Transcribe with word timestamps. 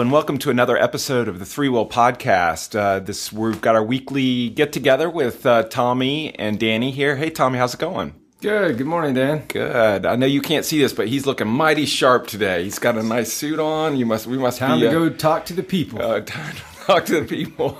Hello 0.00 0.06
and 0.06 0.12
welcome 0.12 0.38
to 0.38 0.48
another 0.48 0.78
episode 0.78 1.28
of 1.28 1.38
the 1.38 1.44
ThreeWill 1.44 1.90
Podcast. 1.90 2.74
Uh, 2.74 3.00
this 3.00 3.30
we've 3.30 3.60
got 3.60 3.74
our 3.74 3.84
weekly 3.84 4.48
get 4.48 4.72
together 4.72 5.10
with 5.10 5.44
uh, 5.44 5.64
Tommy 5.64 6.34
and 6.36 6.58
Danny 6.58 6.90
here. 6.90 7.16
Hey, 7.16 7.28
Tommy, 7.28 7.58
how's 7.58 7.74
it 7.74 7.80
going? 7.80 8.14
Good. 8.40 8.78
Good 8.78 8.86
morning, 8.86 9.12
Dan. 9.12 9.44
Good. 9.46 10.06
I 10.06 10.16
know 10.16 10.24
you 10.24 10.40
can't 10.40 10.64
see 10.64 10.80
this, 10.80 10.94
but 10.94 11.08
he's 11.08 11.26
looking 11.26 11.48
mighty 11.48 11.84
sharp 11.84 12.28
today. 12.28 12.64
He's 12.64 12.78
got 12.78 12.96
a 12.96 13.02
nice 13.02 13.30
suit 13.30 13.60
on. 13.60 13.98
You 13.98 14.06
must. 14.06 14.26
We 14.26 14.38
must 14.38 14.56
time 14.56 14.80
be, 14.80 14.86
to 14.86 14.88
uh, 14.88 14.92
go 14.92 15.10
talk 15.10 15.44
to 15.44 15.52
the 15.52 15.62
people. 15.62 16.00
Uh, 16.00 16.20
time 16.24 16.54
to 16.54 16.62
talk 16.86 17.04
to 17.04 17.20
the 17.20 17.26
people. 17.26 17.78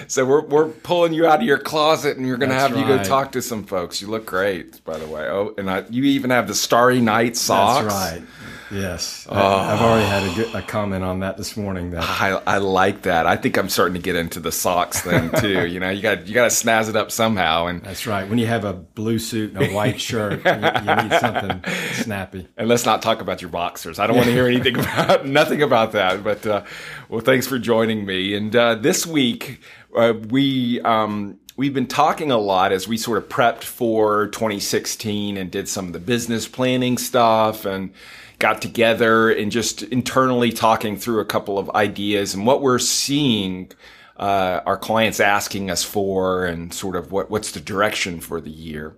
so 0.08 0.24
we're 0.24 0.46
we're 0.46 0.68
pulling 0.70 1.12
you 1.12 1.26
out 1.26 1.40
of 1.40 1.46
your 1.46 1.58
closet, 1.58 2.16
and 2.16 2.26
we're 2.26 2.38
going 2.38 2.48
to 2.48 2.54
have 2.54 2.72
That's 2.72 2.88
you 2.88 2.96
go 2.96 3.04
talk 3.04 3.32
to 3.32 3.42
some 3.42 3.64
folks. 3.64 4.00
You 4.00 4.08
look 4.08 4.24
great, 4.24 4.82
by 4.82 4.96
the 4.96 5.06
way. 5.06 5.28
Oh, 5.28 5.54
and 5.58 5.70
I, 5.70 5.84
you 5.90 6.04
even 6.04 6.30
have 6.30 6.48
the 6.48 6.54
Starry 6.54 7.02
Night 7.02 7.36
socks. 7.36 7.92
That's 7.92 8.18
right. 8.18 8.28
Yes, 8.70 9.26
I, 9.30 9.72
I've 9.72 9.80
already 9.80 10.06
had 10.06 10.24
a, 10.24 10.34
good, 10.34 10.54
a 10.54 10.62
comment 10.62 11.04
on 11.04 11.20
that 11.20 11.36
this 11.36 11.56
morning. 11.56 11.90
That 11.90 12.04
I, 12.04 12.40
I 12.46 12.58
like 12.58 13.02
that. 13.02 13.26
I 13.26 13.36
think 13.36 13.56
I'm 13.56 13.68
starting 13.68 13.94
to 13.94 14.00
get 14.00 14.16
into 14.16 14.40
the 14.40 14.52
socks 14.52 15.00
thing 15.00 15.30
too. 15.38 15.66
you 15.66 15.80
know, 15.80 15.90
you 15.90 16.02
got 16.02 16.26
you 16.26 16.34
got 16.34 16.50
to 16.50 16.54
snazz 16.66 16.88
it 16.88 16.96
up 16.96 17.10
somehow, 17.10 17.66
and 17.66 17.82
that's 17.82 18.06
right. 18.06 18.28
When 18.28 18.38
you 18.38 18.46
have 18.46 18.64
a 18.64 18.72
blue 18.72 19.18
suit 19.18 19.54
and 19.54 19.62
a 19.62 19.74
white 19.74 20.00
shirt, 20.00 20.44
you, 20.44 20.52
you 20.52 21.08
need 21.08 21.12
something 21.20 21.62
snappy. 21.92 22.48
and 22.56 22.68
let's 22.68 22.84
not 22.84 23.02
talk 23.02 23.20
about 23.20 23.42
your 23.42 23.50
boxers. 23.50 23.98
I 23.98 24.06
don't 24.06 24.16
want 24.16 24.26
to 24.26 24.32
hear 24.32 24.46
anything 24.46 24.78
about 24.78 25.26
nothing 25.26 25.62
about 25.62 25.92
that. 25.92 26.22
But 26.22 26.46
uh, 26.46 26.64
well, 27.08 27.20
thanks 27.20 27.46
for 27.46 27.58
joining 27.58 28.04
me. 28.06 28.34
And 28.34 28.54
uh, 28.54 28.74
this 28.74 29.06
week 29.06 29.60
uh, 29.96 30.14
we 30.28 30.80
um, 30.82 31.38
we've 31.56 31.74
been 31.74 31.86
talking 31.86 32.30
a 32.30 32.38
lot 32.38 32.72
as 32.72 32.86
we 32.86 32.96
sort 32.96 33.18
of 33.18 33.28
prepped 33.28 33.64
for 33.64 34.28
2016 34.28 35.36
and 35.36 35.50
did 35.50 35.68
some 35.68 35.86
of 35.86 35.92
the 35.92 35.98
business 35.98 36.46
planning 36.46 36.96
stuff 36.98 37.64
and 37.64 37.92
got 38.38 38.62
together 38.62 39.30
and 39.30 39.50
just 39.50 39.82
internally 39.82 40.52
talking 40.52 40.96
through 40.96 41.20
a 41.20 41.24
couple 41.24 41.58
of 41.58 41.70
ideas 41.70 42.34
and 42.34 42.46
what 42.46 42.62
we're 42.62 42.78
seeing 42.78 43.70
uh, 44.16 44.60
our 44.66 44.76
clients 44.76 45.20
asking 45.20 45.70
us 45.70 45.84
for 45.84 46.44
and 46.44 46.74
sort 46.74 46.96
of 46.96 47.12
what, 47.12 47.30
what's 47.30 47.52
the 47.52 47.60
direction 47.60 48.20
for 48.20 48.40
the 48.40 48.50
year. 48.50 48.96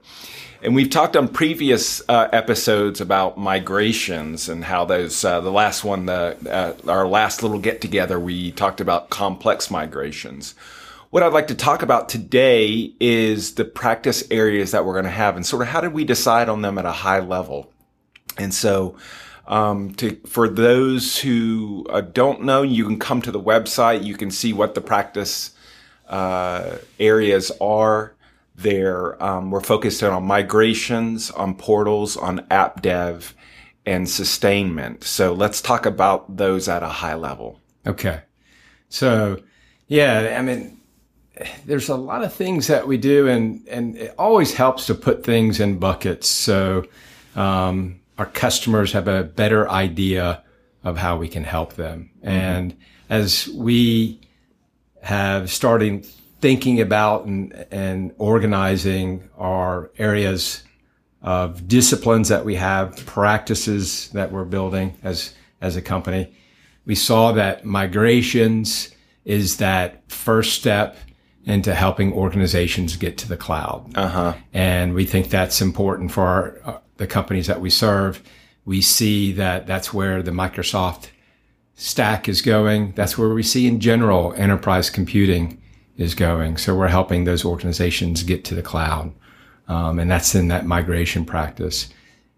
And 0.63 0.75
we've 0.75 0.91
talked 0.91 1.17
on 1.17 1.29
previous 1.29 2.03
uh, 2.09 2.29
episodes 2.33 3.01
about 3.01 3.39
migrations 3.39 4.49
and 4.49 4.65
how 4.65 4.85
those, 4.85 5.25
uh, 5.25 5.41
the 5.41 5.51
last 5.51 5.85
one, 5.85 6.07
the, 6.07 6.37
uh, 6.87 6.91
our 6.91 7.09
last 7.09 7.43
little 7.43 7.59
get 7.59 7.81
together, 7.81 8.21
we 8.21 8.53
talked 8.53 8.81
about 8.81 9.09
complex 9.09 9.71
migrations. 9.71 10.55
What 11.09 11.23
I'd 11.23 11.33
like 11.33 11.49
to 11.49 11.55
talk 11.55 11.83
about 11.83 12.09
today 12.09 12.93
is 13.01 13.55
the 13.55 13.65
practice 13.65 14.23
areas 14.31 14.73
that 14.73 14.85
we're 14.85 14.93
going 14.93 15.05
to 15.07 15.11
have 15.11 15.35
and 15.35 15.47
sort 15.47 15.63
of 15.63 15.69
how 15.69 15.81
did 15.81 15.95
we 15.95 16.05
decide 16.05 16.49
on 16.49 16.61
them 16.61 16.77
at 16.77 16.85
a 16.85 16.93
high 16.93 17.21
level. 17.21 17.73
And 18.39 18.55
so, 18.55 18.97
um, 19.51 19.93
to 19.97 20.15
for 20.27 20.49
those 20.49 21.19
who 21.19 21.85
uh, 21.91 22.01
don't 22.01 22.43
know, 22.43 22.63
you 22.63 22.85
can 22.87 22.99
come 22.99 23.21
to 23.23 23.33
the 23.33 23.41
website. 23.41 24.05
You 24.05 24.15
can 24.15 24.31
see 24.31 24.53
what 24.53 24.75
the 24.75 24.81
practice 24.81 25.51
uh, 26.09 26.77
areas 26.99 27.53
are. 27.61 28.15
There, 28.55 29.23
um, 29.23 29.51
we're 29.51 29.63
focused 29.63 30.03
on 30.03 30.23
migrations, 30.25 31.31
on 31.31 31.55
portals, 31.55 32.17
on 32.17 32.47
app 32.51 32.83
dev, 32.83 33.35
and 33.87 34.09
sustainment. 34.09 35.03
So 35.03 35.33
let's 35.33 35.63
talk 35.63 35.87
about 35.87 36.37
those 36.37 36.69
at 36.69 36.83
a 36.83 36.89
high 36.89 37.15
level. 37.15 37.59
Okay. 37.87 38.21
So, 38.91 39.43
yeah, 39.89 40.37
I 40.39 40.43
mean, 40.43 40.79
there's 41.65 41.89
a 41.89 41.97
lot 41.97 42.23
of 42.23 42.35
things 42.35 42.67
that 42.67 42.87
we 42.87 42.99
do, 42.99 43.27
and 43.29 43.67
and 43.69 43.97
it 43.97 44.15
always 44.17 44.55
helps 44.55 44.87
to 44.87 44.95
put 44.95 45.25
things 45.25 45.59
in 45.59 45.79
buckets 45.79 46.29
so 46.29 46.85
um, 47.35 48.00
our 48.21 48.27
customers 48.27 48.93
have 48.93 49.09
a 49.09 49.25
better 49.25 49.67
idea 49.71 50.45
of 50.85 50.99
how 50.99 51.17
we 51.17 51.27
can 51.27 51.43
help 51.43 51.73
them. 51.77 52.11
And 52.23 52.77
as 53.09 53.49
we 53.49 54.21
have 55.03 55.51
started 55.51 56.05
thinking 56.39 56.83
about 56.83 57.25
and, 57.25 57.67
and 57.71 58.13
organizing 58.19 59.31
our 59.39 59.91
areas 59.97 60.63
of 61.23 61.67
disciplines 61.67 62.29
that 62.29 62.45
we 62.45 62.57
have, 62.57 62.95
practices 63.07 64.11
that 64.11 64.31
we're 64.31 64.45
building 64.45 64.99
as 65.03 65.33
as 65.63 65.77
a 65.77 65.83
company, 65.83 66.31
we 66.85 66.95
saw 66.95 67.33
that 67.33 67.65
migrations 67.65 68.95
is 69.25 69.57
that 69.57 70.03
first 70.13 70.53
step 70.53 70.95
into 71.47 71.75
helping 71.75 72.13
organizations 72.13 72.97
get 72.97 73.17
to 73.17 73.29
the 73.29 73.37
cloud. 73.39 73.91
Uh-huh. 73.95 74.35
And 74.53 74.93
we 74.93 75.07
think 75.07 75.31
that's 75.31 75.63
important 75.63 76.13
for 76.13 76.23
our, 76.27 76.83
the 77.01 77.07
companies 77.07 77.47
that 77.47 77.63
we 77.63 77.71
serve. 77.71 78.23
We 78.67 78.83
see 78.83 79.33
that 79.33 79.67
that's 79.67 79.93
where 79.93 80.23
the 80.23 80.33
Microsoft 80.33 81.09
stack 81.75 82.29
is 82.29 82.43
going. 82.43 82.93
That's 82.93 83.17
where 83.17 83.31
we 83.31 83.43
see 83.43 83.67
in 83.67 83.81
general 83.81 84.35
enterprise 84.35 84.91
computing 84.91 85.63
is 85.97 86.15
going. 86.15 86.59
So 86.59 86.77
we're 86.77 86.89
helping 86.89 87.25
those 87.25 87.43
organizations 87.43 88.23
get 88.23 88.45
to 88.45 88.55
the 88.55 88.63
cloud. 88.63 89.15
Um, 89.67 89.99
and 89.99 90.11
that's 90.11 90.35
in 90.35 90.49
that 90.49 90.67
migration 90.67 91.25
practice. 91.25 91.89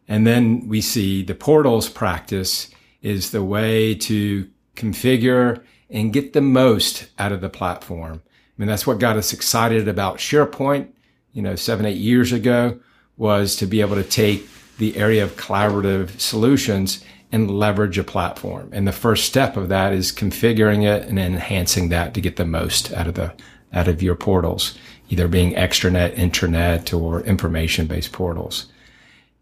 And 0.06 0.24
then 0.28 0.68
we 0.68 0.80
see 0.80 1.24
the 1.24 1.34
portals 1.34 1.88
practice 1.88 2.70
is 3.00 3.32
the 3.32 3.42
way 3.42 3.96
to 3.96 4.48
configure 4.76 5.64
and 5.90 6.12
get 6.12 6.34
the 6.34 6.40
most 6.40 7.08
out 7.18 7.32
of 7.32 7.40
the 7.40 7.50
platform. 7.50 8.22
I 8.24 8.54
mean, 8.58 8.68
that's 8.68 8.86
what 8.86 9.00
got 9.00 9.16
us 9.16 9.32
excited 9.32 9.88
about 9.88 10.18
SharePoint, 10.18 10.86
you 11.32 11.42
know, 11.42 11.56
seven, 11.56 11.84
eight 11.84 11.96
years 11.96 12.30
ago 12.30 12.78
was 13.16 13.56
to 13.56 13.66
be 13.66 13.80
able 13.80 13.96
to 13.96 14.04
take 14.04 14.48
the 14.78 14.96
area 14.96 15.22
of 15.22 15.36
collaborative 15.36 16.18
solutions 16.20 17.04
and 17.30 17.50
leverage 17.50 17.98
a 17.98 18.04
platform. 18.04 18.68
And 18.72 18.86
the 18.86 18.92
first 18.92 19.24
step 19.24 19.56
of 19.56 19.68
that 19.68 19.92
is 19.92 20.12
configuring 20.12 20.84
it 20.84 21.08
and 21.08 21.18
enhancing 21.18 21.88
that 21.88 22.14
to 22.14 22.20
get 22.20 22.36
the 22.36 22.44
most 22.44 22.92
out 22.92 23.06
of 23.06 23.14
the, 23.14 23.32
out 23.72 23.88
of 23.88 24.02
your 24.02 24.14
portals, 24.14 24.76
either 25.08 25.28
being 25.28 25.54
extranet, 25.54 26.14
intranet, 26.14 26.98
or 26.98 27.22
information 27.22 27.86
based 27.86 28.12
portals. 28.12 28.66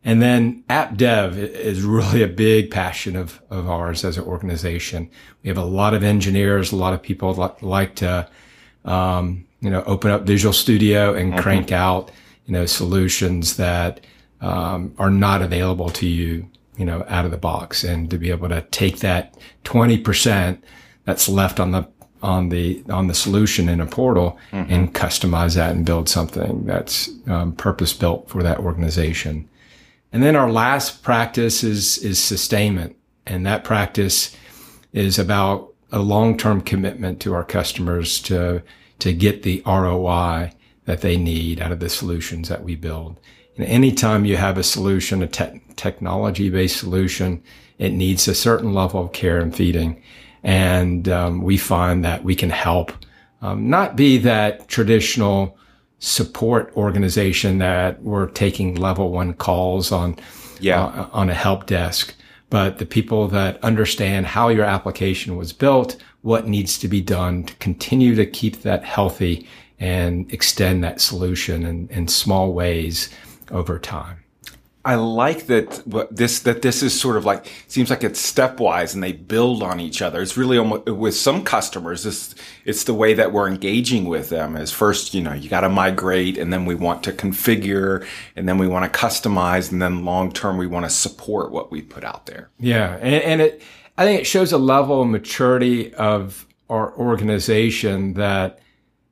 And 0.05 0.23
then 0.23 0.65
app 0.71 0.97
dev 0.97 1.37
is 1.37 1.83
really 1.83 2.23
a 2.23 2.29
big 2.29 2.71
passion 2.71 3.17
of, 3.17 3.41
of 3.51 3.69
ours 3.69 4.05
as 4.05 4.17
an 4.17 4.25
organization. 4.25 5.11
We 5.43 5.49
have 5.49 5.59
a 5.59 5.65
lot 5.65 5.93
of 5.93 6.03
engineers, 6.03 6.73
a 6.73 6.77
lot 6.77 6.95
of 6.95 7.03
people 7.03 7.35
li- 7.35 7.51
like 7.61 7.97
to, 7.97 8.29
um, 8.85 9.47
you 9.61 9.69
know, 9.69 9.83
open 9.85 10.11
up 10.11 10.23
Visual 10.23 10.55
Studio 10.55 11.13
and 11.13 11.37
crank 11.37 11.71
out, 11.71 12.11
you 12.47 12.53
know, 12.53 12.67
solutions 12.67 13.57
that, 13.57 14.01
um, 14.41 14.95
are 14.99 15.11
not 15.11 15.43
available 15.43 15.91
to 15.91 16.07
you, 16.07 16.49
you 16.77 16.85
know, 16.85 17.05
out 17.09 17.25
of 17.25 17.31
the 17.31 17.37
box 17.37 17.85
and 17.85 18.11
to 18.11 18.19
be 18.19 18.31
able 18.31 18.49
to 18.49 18.63
take 18.71 19.01
that 19.01 19.37
20% 19.65 20.59
that's 21.05 21.29
left 21.29 21.61
on 21.61 21.73
the, 21.73 21.87
on 22.23 22.49
the, 22.49 22.83
on 22.91 23.07
the 23.07 23.15
solution 23.15 23.69
in 23.69 23.81
a 23.81 23.87
portal 23.87 24.39
and 24.71 24.95
customize 24.95 25.57
that 25.57 25.75
and 25.75 25.87
build 25.87 26.09
something 26.09 26.65
that's, 26.65 27.11
um, 27.27 27.53
purpose 27.53 27.93
built 27.93 28.29
for 28.29 28.43
that 28.43 28.59
organization. 28.59 29.49
And 30.13 30.23
then 30.23 30.37
our 30.37 30.51
last 30.51 31.03
practice 31.03 31.63
is, 31.63 31.99
is 31.99 32.19
sustainment. 32.19 32.97
And 33.27 33.47
that 33.47 33.65
practice 33.65 34.37
is 34.93 35.19
about 35.19 35.73
a 35.93 35.99
long-term 36.01 36.63
commitment 36.63 37.21
to 37.21 37.35
our 37.35 37.45
customers 37.45 38.21
to, 38.23 38.63
to 38.99 39.13
get 39.13 39.43
the 39.43 39.63
ROI 39.67 40.53
that 40.91 41.03
they 41.03 41.17
need 41.17 41.61
out 41.61 41.71
of 41.71 41.79
the 41.79 41.89
solutions 41.89 42.49
that 42.49 42.65
we 42.65 42.75
build. 42.75 43.21
And 43.57 43.65
anytime 43.65 44.25
you 44.25 44.37
have 44.37 44.59
a 44.59 44.65
solution, 44.65 45.23
a 45.23 45.29
te- 45.29 45.61
technology-based 45.77 46.77
solution, 46.77 47.43
it 47.79 47.93
needs 47.93 48.27
a 48.27 48.35
certain 48.35 48.75
level 48.75 49.05
of 49.05 49.13
care 49.13 49.39
and 49.39 49.55
feeding. 49.55 50.03
And 50.43 51.09
um, 51.09 51.43
we 51.43 51.57
find 51.59 52.05
that 52.05 52.25
we 52.25 52.35
can 52.35 52.51
help 52.51 52.91
um, 53.41 53.71
not 53.71 53.95
be 53.95 54.19
that 54.19 54.67
traditional 54.67 55.57
support 56.01 56.73
organization 56.75 57.59
that 57.59 58.03
we're 58.03 58.27
taking 58.27 58.75
level 58.75 59.13
one 59.13 59.33
calls 59.35 59.93
on 59.93 60.17
Yeah. 60.59 60.87
uh, 60.87 61.09
on 61.13 61.31
a 61.31 61.35
help 61.35 61.67
desk, 61.67 62.15
but 62.49 62.79
the 62.79 62.87
people 62.87 63.29
that 63.29 63.63
understand 63.63 64.27
how 64.27 64.49
your 64.49 64.65
application 64.65 65.37
was 65.37 65.53
built, 65.53 65.97
what 66.23 66.49
needs 66.49 66.79
to 66.79 66.89
be 66.89 67.01
done 67.01 67.45
to 67.45 67.55
continue 67.67 68.15
to 68.17 68.27
keep 68.27 68.63
that 68.63 68.83
healthy 68.85 69.47
and 69.81 70.33
extend 70.33 70.85
that 70.85 71.01
solution 71.01 71.65
in, 71.65 71.89
in 71.89 72.07
small 72.07 72.53
ways 72.53 73.11
over 73.51 73.79
time. 73.79 74.19
I 74.83 74.95
like 74.95 75.47
that 75.49 75.83
this 76.11 76.41
that 76.41 76.63
this 76.63 76.83
is 76.83 76.99
sort 76.99 77.19
of 77.19 77.27
like 77.27 77.47
seems 77.69 77.91
like 77.91 78.03
it's 78.03 78.33
stepwise 78.33 78.95
and 78.95 79.03
they 79.03 79.13
build 79.13 79.63
on 79.63 79.79
each 79.79 80.01
other. 80.01 80.23
It's 80.23 80.39
really 80.39 80.57
almost 80.57 80.87
with 80.87 81.15
some 81.15 81.45
customers. 81.45 82.05
This 82.05 82.35
it's 82.65 82.85
the 82.85 82.95
way 82.95 83.13
that 83.13 83.31
we're 83.31 83.47
engaging 83.47 84.07
with 84.07 84.31
them. 84.31 84.57
Is 84.57 84.73
first 84.73 85.13
you 85.13 85.21
know 85.21 85.35
you 85.35 85.51
got 85.51 85.61
to 85.61 85.69
migrate 85.69 86.39
and 86.39 86.51
then 86.51 86.65
we 86.65 86.75
want 86.75 87.03
to 87.05 87.13
configure 87.13 88.07
and 88.37 88.49
then 88.49 88.57
we 88.57 88.67
want 88.67 88.91
to 88.91 88.99
customize 88.99 89.71
and 89.71 89.83
then 89.83 90.07
long 90.07 90.33
term 90.33 90.57
we 90.57 90.67
want 90.67 90.87
to 90.87 90.91
support 90.91 91.53
what 91.53 91.71
we 91.71 91.83
put 91.83 92.03
out 92.03 92.25
there. 92.25 92.49
Yeah, 92.59 92.97
and, 93.03 93.23
and 93.23 93.41
it, 93.43 93.63
I 93.99 94.05
think 94.05 94.23
it 94.23 94.27
shows 94.27 94.51
a 94.51 94.59
level 94.59 95.03
of 95.03 95.09
maturity 95.09 95.93
of 95.93 96.47
our 96.71 96.97
organization 96.97 98.15
that, 98.15 98.61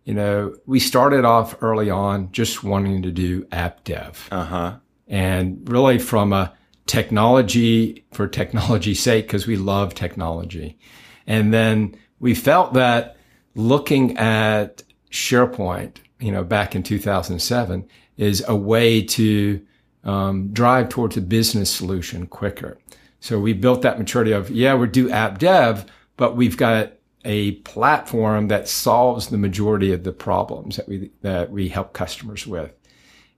you 0.08 0.14
know, 0.14 0.55
we 0.64 0.81
started 0.81 1.26
off 1.26 1.55
early 1.60 1.90
on 1.90 2.32
just 2.32 2.64
wanting 2.64 3.02
to 3.02 3.10
do 3.10 3.46
app 3.52 3.84
dev. 3.84 4.26
Uh 4.32 4.44
huh. 4.44 4.76
And 5.06 5.69
really 5.69 5.99
from 5.99 6.32
a 6.32 6.55
technology 6.87 8.06
for 8.12 8.26
technology's 8.26 9.00
sake 9.02 9.26
because 9.26 9.46
we 9.46 9.56
love 9.56 9.93
technology. 9.93 10.78
And 11.26 11.52
then 11.52 11.94
we 12.20 12.34
felt 12.34 12.72
that 12.72 13.19
looking 13.55 14.16
at 14.16 14.82
SharePoint, 15.10 15.99
you 16.20 16.32
know, 16.32 16.43
back 16.43 16.75
in 16.75 16.82
2007 16.82 17.87
is 18.16 18.43
a 18.49 18.56
way 18.56 19.02
to 19.02 19.62
um, 20.04 20.49
drive 20.54 20.88
towards 20.88 21.19
a 21.19 21.20
business 21.20 21.70
solution 21.70 22.26
quicker. 22.26 22.78
So 23.20 23.38
we 23.38 23.52
built 23.52 23.82
that 23.82 23.99
maturity 23.99 24.32
of, 24.32 24.49
yeah, 24.49 24.75
we 24.75 24.87
do 24.87 25.11
app 25.11 25.37
dev, 25.37 25.84
but 26.16 26.34
we've 26.34 26.56
got 26.56 26.94
a 27.25 27.53
platform 27.53 28.49
that 28.49 28.69
solves 28.69 29.29
the 29.29 29.38
majority 29.38 29.93
of 29.93 30.05
the 30.05 30.12
problems 30.12 30.76
that 30.76 30.88
we, 30.88 31.11
that 31.23 31.50
we 31.50 31.69
help 31.69 31.93
customers 31.93 32.47
with. 32.47 32.73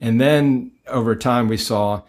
And 0.00 0.21
then 0.21 0.73
over 0.87 1.15
time 1.17 1.49
we 1.49 1.56
saw, 1.56 2.03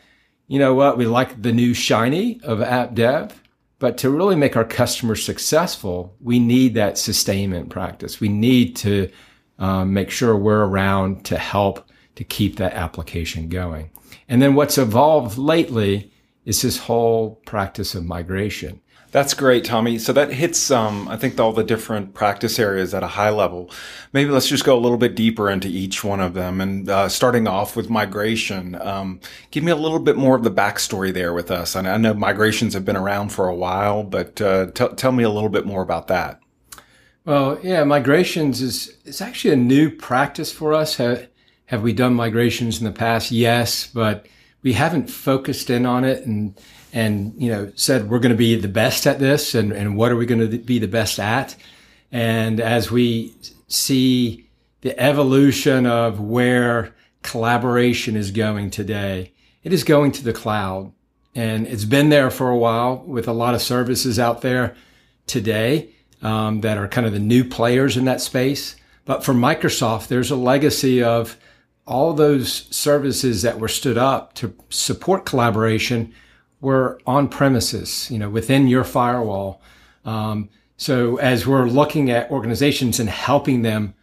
you 0.48 0.60
know 0.60 0.74
what, 0.74 0.98
we 0.98 1.06
like 1.06 1.42
the 1.42 1.52
new 1.52 1.74
shiny 1.74 2.42
of 2.44 2.62
app 2.62 2.94
dev, 2.94 3.42
but 3.80 3.98
to 4.00 4.10
really 4.10 4.36
make 4.36 4.56
our 4.56 4.66
customers 4.66 5.26
successful, 5.26 6.16
we 6.22 6.40
need 6.40 6.76
that 6.76 6.98
sustainment 6.98 7.70
practice. 7.70 8.20
We 8.20 8.30
need 8.30 8.76
to 8.78 9.10
um, 9.58 9.94
make 9.94 10.12
sure 10.12 10.36
we're 10.36 10.66
around 10.66 11.26
to 11.26 11.38
help 11.38 11.90
to 12.16 12.24
keep 12.24 12.58
that 12.58 12.74
application 12.74 13.50
going. 13.50 13.90
And 14.28 14.42
then 14.42 14.56
what's 14.56 14.78
evolved 14.78 15.38
lately 15.38 16.12
is 16.46 16.62
this 16.62 16.78
whole 16.78 17.36
practice 17.46 17.96
of 17.96 18.06
migration. 18.06 18.82
That's 19.12 19.34
great, 19.34 19.66
Tommy. 19.66 20.00
So 20.00 20.14
that 20.14 20.32
hits, 20.32 20.72
um, 20.72 21.10
I 21.10 21.18
think, 21.18 21.38
all 21.38 21.52
the 21.52 21.66
different 21.66 22.14
practice 22.14 22.58
areas 22.58 22.94
at 22.94 23.04
a 23.04 23.08
high 23.08 23.30
level. 23.30 23.70
Maybe 24.14 24.30
let's 24.30 24.48
just 24.48 24.64
go 24.64 24.78
a 24.78 24.80
little 24.80 24.98
bit 24.98 25.16
deeper 25.16 25.50
into 25.50 25.68
each 25.68 26.02
one 26.02 26.22
of 26.22 26.34
them. 26.34 26.62
And 26.62 26.90
uh, 26.90 27.10
starting 27.10 27.46
off 27.46 27.76
with 27.76 27.90
migration, 27.90 28.76
um, 28.82 29.20
give 29.52 29.66
me 29.66 29.72
a 29.72 29.76
little 29.76 30.00
bit 30.00 30.16
more 30.16 30.38
of 30.38 30.44
the 30.44 30.52
backstory 30.52 31.14
there 31.14 31.34
with 31.34 31.52
us. 31.52 31.76
I 31.76 31.98
know 31.98 32.14
migrations 32.14 32.74
have 32.74 32.86
been 32.86 32.96
around 32.96 33.34
for 33.34 33.50
a 33.50 33.56
while, 33.56 34.04
but 34.04 34.40
uh, 34.40 34.68
t- 34.68 34.96
tell 34.96 35.12
me 35.12 35.24
a 35.24 35.30
little 35.30 35.50
bit 35.50 35.66
more 35.66 35.82
about 35.82 36.08
that. 36.08 36.40
Well, 37.26 37.60
yeah, 37.62 37.84
migrations 37.84 38.62
is 38.62 38.98
it's 39.04 39.22
actually 39.22 39.54
a 39.54 39.58
new 39.58 39.92
practice 39.92 40.54
for 40.54 40.74
us. 40.74 40.96
Have, 40.96 41.28
have 41.66 41.84
we 41.84 41.92
done 41.92 42.14
migrations 42.14 42.80
in 42.80 42.86
the 42.86 42.92
past? 42.94 43.30
Yes, 43.30 43.88
but 43.88 44.28
we 44.64 44.74
haven't 44.74 45.10
focused 45.10 45.70
in 45.70 45.86
on 45.86 46.06
it 46.06 46.26
and 46.26 46.58
and 46.94 47.34
you 47.42 47.50
know 47.50 47.72
said 47.76 48.10
we're 48.10 48.20
going 48.20 48.32
to 48.32 48.38
be 48.38 48.56
the 48.56 48.68
best 48.68 49.08
at 49.08 49.20
this 49.20 49.56
and, 49.56 49.72
and 49.72 49.96
what 49.96 50.12
are 50.12 50.16
we 50.16 50.26
going 50.26 50.50
to 50.50 50.58
be 50.58 50.80
the 50.80 50.88
best 50.88 51.20
at? 51.20 51.56
And 52.12 52.60
as 52.60 52.92
we 52.92 53.36
see 53.68 54.50
the 54.82 55.00
evolution 55.00 55.86
of 55.86 56.20
where 56.20 56.94
collaboration 57.22 58.16
is 58.16 58.32
going 58.32 58.72
today 58.72 59.32
it 59.64 59.74
is 59.74 59.84
going 59.84 60.12
to 60.14 60.24
the 60.24 60.34
cloud. 60.34 60.92
And 61.36 61.68
it's 61.68 61.86
been 61.86 62.10
there 62.10 62.30
for 62.30 62.50
a 62.50 62.58
while 62.58 62.98
with 63.06 63.28
a 63.28 63.34
lot 63.34 63.54
of 63.54 63.62
services 63.62 64.20
out 64.20 64.42
there 64.42 64.76
today 65.28 65.90
um, 66.22 66.62
that 66.62 66.78
are 66.78 66.88
kind 66.88 67.08
of 67.08 67.14
the 67.14 67.20
new 67.20 67.44
players 67.44 67.96
in 67.96 68.06
that 68.06 68.22
space. 68.22 68.76
But 69.06 69.24
for 69.24 69.34
Microsoft 69.34 70.08
there's 70.08 70.32
a 70.32 70.36
legacy 70.36 71.02
of 71.02 71.38
all 71.88 72.14
those 72.14 72.68
services 72.76 73.42
that 73.42 73.60
were 73.60 73.68
stood 73.68 73.98
up 73.98 74.34
to 74.34 74.56
support 74.70 75.26
collaboration 75.26 76.14
were 76.62 77.00
on 77.06 77.28
premises, 77.28 78.10
you 78.10 78.18
know, 78.18 78.30
within 78.30 78.68
your 78.68 78.84
firewall. 78.84 79.62
Um, 80.06 80.50
so 80.78 81.18
as 81.18 81.46
we're 81.46 81.68
looking 81.68 82.10
at 82.10 82.32
organizations 82.32 83.00
and 83.00 83.10
helping 83.10 83.64
them 83.64 83.94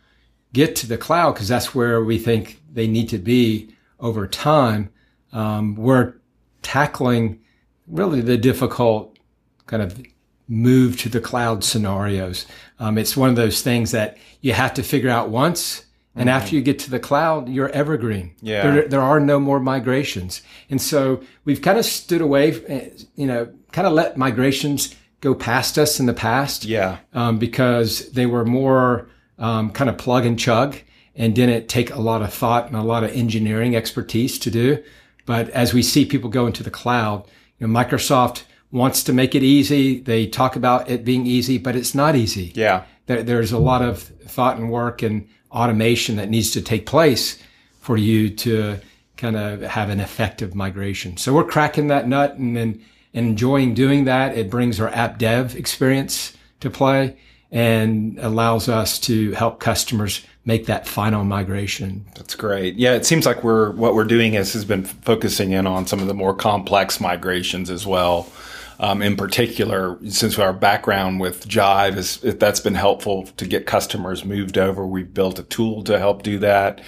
get 0.53 0.77
to 0.77 0.87
the 0.87 0.99
cloud, 0.99 1.33
because 1.33 1.49
that's 1.49 1.75
where 1.75 2.05
we 2.05 2.19
think 2.19 2.61
they 2.73 2.87
need 2.87 3.09
to 3.09 3.19
be 3.19 3.75
over 4.01 4.27
time, 4.27 4.91
um, 5.33 5.75
we're 5.77 6.15
tackling 6.63 7.41
really 7.87 8.21
the 8.21 8.37
difficult 8.37 9.19
kind 9.67 9.83
of 9.83 10.01
move 10.49 10.99
to 10.99 11.09
the 11.09 11.21
cloud 11.21 11.63
scenarios. 11.63 12.47
Um, 12.79 12.97
it's 12.99 13.17
one 13.17 13.29
of 13.29 13.37
those 13.37 13.63
things 13.63 13.91
that 13.93 14.17
you 14.41 14.53
have 14.53 14.75
to 14.75 14.83
figure 14.83 15.11
out 15.11 15.29
once 15.29 15.85
and 16.19 16.29
mm-hmm. 16.29 16.37
after 16.37 16.57
you 16.57 16.63
get 16.63 16.81
to 16.81 16.91
the 16.91 16.99
cloud, 16.99 17.49
you're 17.49 17.69
evergreen. 17.69 18.35
Yeah. 18.41 18.71
There, 18.71 18.89
there 18.89 19.01
are 19.01 19.21
no 19.21 19.39
more 19.39 19.61
migrations. 19.61 20.43
And 20.69 20.83
so 20.83 21.23
we've 21.45 21.63
kind 21.63 21.79
of 21.79 21.85
stood 21.85 22.21
away, 22.21 22.61
eh, 22.67 22.91
you 23.15 23.27
know, 23.27 23.53
kind 23.71 23.87
of 23.87 23.93
let 23.93 24.17
migrations 24.17 24.97
go 25.21 25.33
past 25.33 25.79
us 25.79 26.01
in 26.01 26.07
the 26.07 26.15
past. 26.15 26.65
Yeah. 26.65 26.99
Um, 27.15 27.39
because 27.39 28.11
they 28.11 28.27
were 28.27 28.45
more 28.45 29.09
um, 29.39 29.71
kind 29.71 29.89
of 29.89 29.97
plug 29.97 30.27
and 30.27 30.37
chug 30.37 30.77
and 31.15 31.37
didn't 31.37 31.69
take 31.69 31.91
a 31.95 32.01
lot 32.01 32.21
of 32.23 32.35
thought 32.35 32.67
and 32.67 32.75
a 32.75 32.83
lot 32.83 33.05
of 33.05 33.13
engineering 33.13 33.77
expertise 33.77 34.41
to 34.41 34.51
do. 34.51 34.83
But 35.25 35.51
as 35.51 35.73
we 35.73 35.83
see 35.83 36.05
people 36.05 36.31
go 36.31 36.47
into 36.47 36.65
the 36.65 36.71
cloud, 36.71 37.29
you 37.59 37.67
know, 37.69 37.81
Microsoft 37.81 38.43
wants 38.73 39.05
to 39.05 39.13
make 39.13 39.37
it 39.37 39.45
easy. 39.45 40.01
They 40.01 40.27
talk 40.27 40.57
about 40.57 40.91
it 40.91 41.05
being 41.05 41.27
easy, 41.27 41.59
but 41.59 41.77
it's 41.77 41.95
not 41.95 42.17
easy. 42.17 42.53
Yeah. 42.57 42.85
There, 43.07 43.23
there's 43.23 43.53
a 43.53 43.59
lot 43.59 43.83
of 43.83 44.03
thought 44.03 44.57
and 44.59 44.71
work 44.71 45.03
and 45.03 45.29
automation 45.51 46.17
that 46.17 46.29
needs 46.29 46.51
to 46.53 46.63
take 46.63 46.87
place 46.87 47.43
for 47.81 47.97
you 47.97 48.31
to 48.31 48.79
kind 49.17 49.37
of 49.37 49.63
have 49.63 49.91
an 49.91 50.01
effective 50.01 50.55
migration. 50.55 51.17
So 51.17 51.33
we're 51.33 51.45
cracking 51.45 51.89
that 51.89 52.07
nut 52.07 52.35
and 52.35 52.57
then 52.57 52.85
enjoying 53.13 53.75
doing 53.75 54.05
that. 54.05 54.37
It 54.37 54.51
brings 54.51 54.81
our 54.81 54.89
app 54.91 55.19
dev 55.19 55.57
experience 55.57 56.37
to 56.61 56.71
play 56.71 57.17
and 57.51 58.19
allows 58.19 58.69
us 58.69 58.99
to 58.99 59.33
help 59.33 59.59
customers 59.59 60.25
make 60.45 60.67
that 60.67 60.87
final 60.87 61.25
migration. 61.25 62.05
That's 62.15 62.35
great. 62.35 62.77
Yeah, 62.77 62.95
it 62.95 63.07
seems 63.07 63.27
like 63.27 63.43
we're 63.43 63.71
what 63.73 63.95
we're 63.95 64.05
doing 64.05 64.35
is 64.35 64.53
has 64.53 64.65
been 64.65 64.85
focusing 64.85 65.53
in 65.53 65.67
on 65.67 65.87
some 65.87 66.01
of 66.01 66.07
the 66.09 66.15
more 66.15 66.35
complex 66.35 67.01
migrations 67.01 67.71
as 67.71 67.87
well. 67.87 68.31
Um, 68.81 69.03
in 69.03 69.17
particular, 69.17 69.99
since 70.09 70.39
our 70.39 70.53
background 70.53 71.19
with 71.19 71.49
Jive 71.49 71.97
is 71.97 72.21
that's 72.21 72.61
been 72.61 72.77
helpful 72.77 73.25
to 73.25 73.45
get 73.45 73.67
customers 73.67 74.25
moved 74.25 74.57
over. 74.57 74.87
We've 74.87 75.13
built 75.13 75.41
a 75.41 75.43
tool 75.43 75.83
to 75.85 75.99
help 75.99 76.23
do 76.23 76.39
that. 76.39 76.81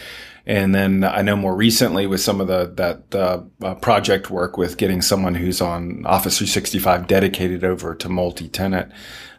And 0.46 0.74
then 0.74 1.04
I 1.04 1.22
know 1.22 1.36
more 1.36 1.54
recently 1.54 2.06
with 2.06 2.20
some 2.20 2.40
of 2.40 2.46
the 2.46 2.72
that 2.76 3.14
uh, 3.14 3.42
uh, 3.62 3.74
project 3.76 4.30
work 4.30 4.56
with 4.56 4.78
getting 4.78 5.02
someone 5.02 5.34
who's 5.34 5.60
on 5.60 6.06
Office 6.06 6.38
365 6.38 7.06
dedicated 7.06 7.64
over 7.64 7.94
to 7.94 8.08
multi-tenant. 8.08 8.90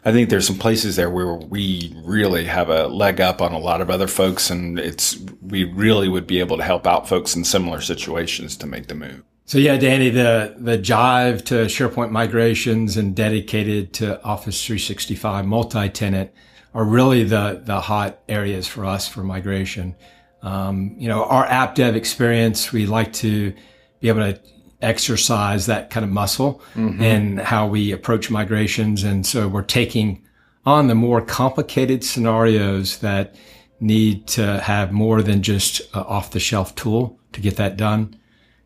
I 0.04 0.12
think 0.12 0.30
there's 0.30 0.46
some 0.46 0.58
places 0.58 0.96
there 0.96 1.10
where 1.10 1.34
we 1.34 1.94
really 2.04 2.44
have 2.46 2.68
a 2.68 2.86
leg 2.88 3.20
up 3.20 3.40
on 3.40 3.52
a 3.52 3.58
lot 3.58 3.80
of 3.80 3.90
other 3.90 4.08
folks, 4.08 4.50
and 4.50 4.78
it's 4.78 5.18
we 5.40 5.64
really 5.64 6.08
would 6.08 6.26
be 6.26 6.40
able 6.40 6.56
to 6.56 6.64
help 6.64 6.86
out 6.86 7.08
folks 7.08 7.36
in 7.36 7.44
similar 7.44 7.80
situations 7.80 8.56
to 8.58 8.66
make 8.66 8.88
the 8.88 8.94
move. 8.94 9.22
So 9.44 9.58
yeah, 9.58 9.76
Danny, 9.76 10.10
the 10.10 10.54
the 10.58 10.78
Jive 10.78 11.44
to 11.46 11.54
SharePoint 11.66 12.10
migrations 12.10 12.96
and 12.96 13.14
dedicated 13.14 13.92
to 13.94 14.22
Office 14.22 14.64
365 14.64 15.44
multi-tenant 15.44 16.30
are 16.74 16.84
really 16.84 17.24
the 17.24 17.60
the 17.64 17.80
hot 17.80 18.20
areas 18.28 18.66
for 18.66 18.84
us 18.84 19.08
for 19.08 19.22
migration. 19.22 19.94
Um, 20.42 20.94
you 20.98 21.08
know, 21.08 21.24
our 21.24 21.44
app 21.46 21.74
dev 21.74 21.94
experience, 21.94 22.72
we 22.72 22.86
like 22.86 23.12
to 23.14 23.52
be 24.00 24.08
able 24.08 24.32
to 24.32 24.40
exercise 24.80 25.66
that 25.66 25.90
kind 25.90 26.02
of 26.02 26.10
muscle 26.10 26.60
mm-hmm. 26.74 27.00
in 27.00 27.36
how 27.38 27.68
we 27.68 27.92
approach 27.92 28.30
migrations, 28.30 29.04
and 29.04 29.26
so 29.26 29.48
we're 29.48 29.62
taking 29.62 30.22
on 30.64 30.86
the 30.86 30.94
more 30.94 31.20
complicated 31.20 32.04
scenarios 32.04 32.98
that 32.98 33.34
need 33.80 34.26
to 34.28 34.60
have 34.60 34.92
more 34.92 35.22
than 35.22 35.42
just 35.42 35.80
an 35.94 36.02
off 36.02 36.30
the 36.30 36.40
shelf 36.40 36.74
tool 36.74 37.18
to 37.32 37.40
get 37.40 37.56
that 37.56 37.76
done. 37.76 38.16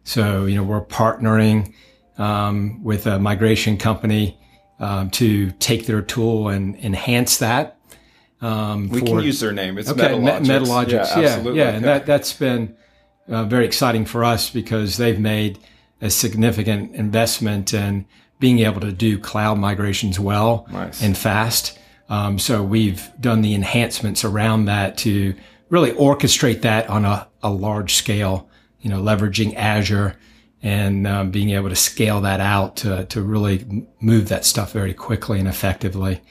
So, 0.07 0.47
you 0.47 0.55
know, 0.55 0.63
we're 0.63 0.85
partnering 0.85 1.75
um, 2.17 2.83
with 2.85 3.07
a 3.07 3.19
migration 3.19 3.77
company 3.77 4.39
um, 4.79 5.11
to 5.11 5.51
take 5.53 5.87
their 5.87 6.01
tool 6.01 6.49
and 6.49 6.77
enhance 6.77 7.39
that. 7.39 7.77
Um, 8.41 8.89
we 8.89 9.01
for, 9.01 9.07
can 9.07 9.21
use 9.21 9.41
their 9.41 9.53
name. 9.53 9.79
It's 9.79 9.91
okay, 9.91 10.15
Metalogix. 10.15 10.47
Metalogix. 10.47 11.17
Yeah, 11.17 11.17
yeah, 11.17 11.37
yeah. 11.39 11.51
Okay. 11.51 11.77
and 11.77 11.85
that 11.85 12.07
that's 12.07 12.33
been 12.33 12.77
uh, 13.29 13.45
very 13.45 13.65
exciting 13.65 14.05
for 14.05 14.23
us 14.23 14.49
because 14.49 14.97
they've 14.97 15.19
made 15.19 15.59
a 16.01 16.11
significant 16.11 16.95
investment 16.95 17.75
in 17.75 18.07
being 18.39 18.61
able 18.61 18.81
to 18.83 18.93
do 18.93 19.19
cloud 19.19 19.59
migrations 19.59 20.21
well 20.21 20.69
nice. 20.71 21.03
and 21.03 21.19
fast. 21.19 21.79
Um, 22.09 22.39
so 22.39 22.63
we've 22.63 23.11
done 23.21 23.43
the 23.43 23.55
enhancements 23.55 24.25
around 24.25 24.67
that 24.67 24.99
to 24.99 25.35
really 25.69 25.91
orchestrate 25.93 26.61
that 26.61 26.89
on 26.89 27.05
a, 27.05 27.27
a 27.43 27.51
large 27.51 27.95
scale 27.95 28.49
you 28.87 28.93
know, 28.93 29.03
leveraging 29.03 29.53
Azure 29.57 30.17
and 30.63 31.09
um, 31.09 31.33
being 31.33 31.51
able 31.51 31.69
to 31.69 31.75
scale 31.75 32.21
that 32.21 32.39
out 32.39 32.77
to, 32.77 33.05
to 33.07 33.21
really 33.21 33.85
move 33.99 34.29
that 34.29 34.45
stuff 34.45 34.71
very 34.71 34.95
quickly 34.95 35.41
and 35.41 35.49
effectively. 35.49 36.23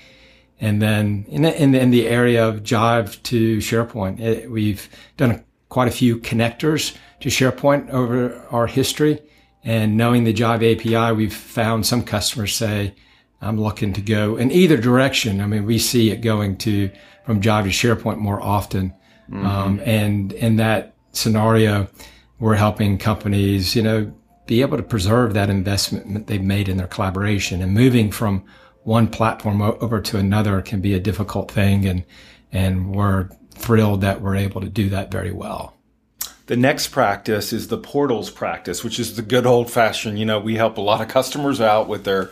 And 0.62 0.82
then 0.82 1.26
in 1.28 1.42
the, 1.42 1.62
in 1.62 1.74
the, 1.74 1.82
in 1.82 1.92
the 1.92 2.08
area 2.08 2.48
of 2.48 2.64
Jive 2.64 3.22
to 3.24 3.58
SharePoint, 3.58 4.22
it, 4.22 4.50
we've 4.50 4.88
done 5.18 5.32
a, 5.32 5.44
quite 5.68 5.90
a 5.90 5.92
few 5.92 6.18
connectors 6.18 6.96
to 7.20 7.28
SharePoint 7.28 7.90
over 7.90 8.42
our 8.52 8.68
history. 8.68 9.22
And 9.62 9.98
knowing 9.98 10.24
the 10.24 10.34
Jive 10.34 10.80
API, 10.80 11.14
we've 11.14 11.36
found 11.36 11.86
some 11.86 12.06
customers 12.06 12.56
say, 12.56 12.96
I'm 13.42 13.60
looking 13.60 13.92
to 13.92 14.02
go 14.02 14.38
in 14.38 14.50
either 14.50 14.78
direction. 14.78 15.42
I 15.42 15.46
mean, 15.46 15.66
we 15.66 15.78
see 15.78 16.10
it 16.10 16.22
going 16.22 16.56
to 16.60 16.90
from 17.26 17.42
Jive 17.42 17.64
to 17.64 17.70
SharePoint 17.70 18.20
more 18.20 18.42
often. 18.42 18.94
Mm-hmm. 19.30 19.46
Um, 19.46 19.82
and 19.84 20.32
in 20.32 20.56
that 20.56 20.94
scenario, 21.12 21.90
we're 22.40 22.56
helping 22.56 22.98
companies, 22.98 23.76
you 23.76 23.82
know, 23.82 24.14
be 24.46 24.62
able 24.62 24.78
to 24.78 24.84
preserve 24.84 25.34
that 25.34 25.50
investment 25.50 26.28
they've 26.28 26.42
made 26.42 26.70
in 26.70 26.78
their 26.78 26.88
collaboration 26.88 27.62
and 27.62 27.74
moving 27.74 28.12
from 28.12 28.44
one 28.84 29.08
platform 29.08 29.62
over 29.62 30.00
to 30.00 30.18
another 30.18 30.62
can 30.62 30.82
be 30.82 30.94
a 30.94 31.00
difficult 31.00 31.50
thing. 31.50 31.86
And, 31.86 32.04
and 32.52 32.96
we're 32.96 33.30
thrilled 33.52 34.02
that 34.02 34.22
we're 34.22 34.36
able 34.36 34.62
to 34.62 34.70
do 34.70 34.90
that 34.90 35.12
very 35.12 35.32
well. 35.32 35.76
The 36.46 36.56
next 36.56 36.90
practice 36.90 37.52
is 37.52 37.70
the 37.70 37.78
portals 37.78 38.30
practice, 38.30 38.84
which 38.84 39.00
is 39.00 39.16
the 39.16 39.24
good 39.24 39.48
old 39.48 39.72
fashioned, 39.72 40.20
you 40.20 40.26
know, 40.26 40.40
we 40.40 40.56
help 40.56 40.78
a 40.78 40.82
lot 40.82 41.02
of 41.02 41.08
customers 41.08 41.60
out 41.60 41.88
with 41.88 42.04
their 42.04 42.30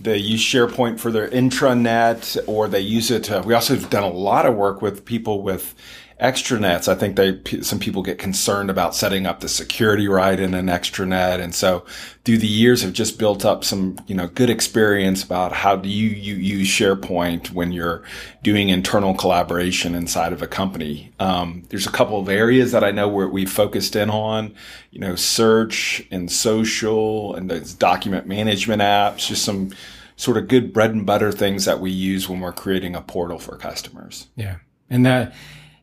they 0.00 0.16
use 0.16 0.40
SharePoint 0.40 1.00
for 1.00 1.10
their 1.10 1.28
intranet 1.28 2.38
or 2.46 2.68
they 2.68 2.80
use 2.80 3.10
it. 3.10 3.24
To, 3.24 3.42
we 3.44 3.54
also 3.54 3.74
have 3.74 3.90
done 3.90 4.04
a 4.04 4.08
lot 4.10 4.46
of 4.46 4.54
work 4.54 4.80
with 4.80 5.04
people 5.04 5.42
with 5.42 5.74
extranets. 6.20 6.88
I 6.88 6.96
think 6.96 7.16
they 7.16 7.62
some 7.62 7.78
people 7.78 8.02
get 8.02 8.18
concerned 8.18 8.70
about 8.70 8.94
setting 8.94 9.24
up 9.24 9.38
the 9.40 9.48
security 9.48 10.08
right 10.08 10.38
in 10.38 10.52
an 10.52 10.66
extranet, 10.66 11.40
and 11.40 11.54
so 11.54 11.84
through 12.24 12.38
the 12.38 12.48
years 12.48 12.82
have 12.82 12.92
just 12.92 13.18
built 13.18 13.44
up 13.44 13.62
some 13.62 13.98
you 14.08 14.16
know 14.16 14.26
good 14.26 14.50
experience 14.50 15.22
about 15.22 15.52
how 15.52 15.76
do 15.76 15.88
you, 15.88 16.08
you 16.08 16.34
use 16.34 16.68
SharePoint 16.68 17.52
when 17.52 17.70
you're 17.70 18.02
doing 18.42 18.68
internal 18.68 19.14
collaboration 19.14 19.94
inside 19.94 20.32
of 20.32 20.42
a 20.42 20.48
company. 20.48 21.12
Um, 21.20 21.62
there's 21.68 21.86
a 21.86 21.92
couple 21.92 22.18
of 22.18 22.28
areas 22.28 22.72
that 22.72 22.82
I 22.82 22.90
know 22.90 23.08
where 23.08 23.28
we 23.28 23.46
focused 23.46 23.94
in 23.94 24.10
on, 24.10 24.54
you 24.90 24.98
know, 24.98 25.14
search 25.14 26.02
and 26.10 26.30
social 26.30 27.34
and 27.36 27.48
those 27.48 27.74
document 27.74 28.26
management 28.26 28.82
apps, 28.82 29.28
just 29.28 29.44
some 29.44 29.70
sort 30.16 30.36
of 30.36 30.48
good 30.48 30.72
bread 30.72 30.90
and 30.90 31.06
butter 31.06 31.30
things 31.30 31.64
that 31.64 31.78
we 31.78 31.92
use 31.92 32.28
when 32.28 32.40
we're 32.40 32.52
creating 32.52 32.96
a 32.96 33.00
portal 33.00 33.38
for 33.38 33.56
customers. 33.56 34.26
Yeah. 34.34 34.56
And 34.90 35.06
that 35.06 35.32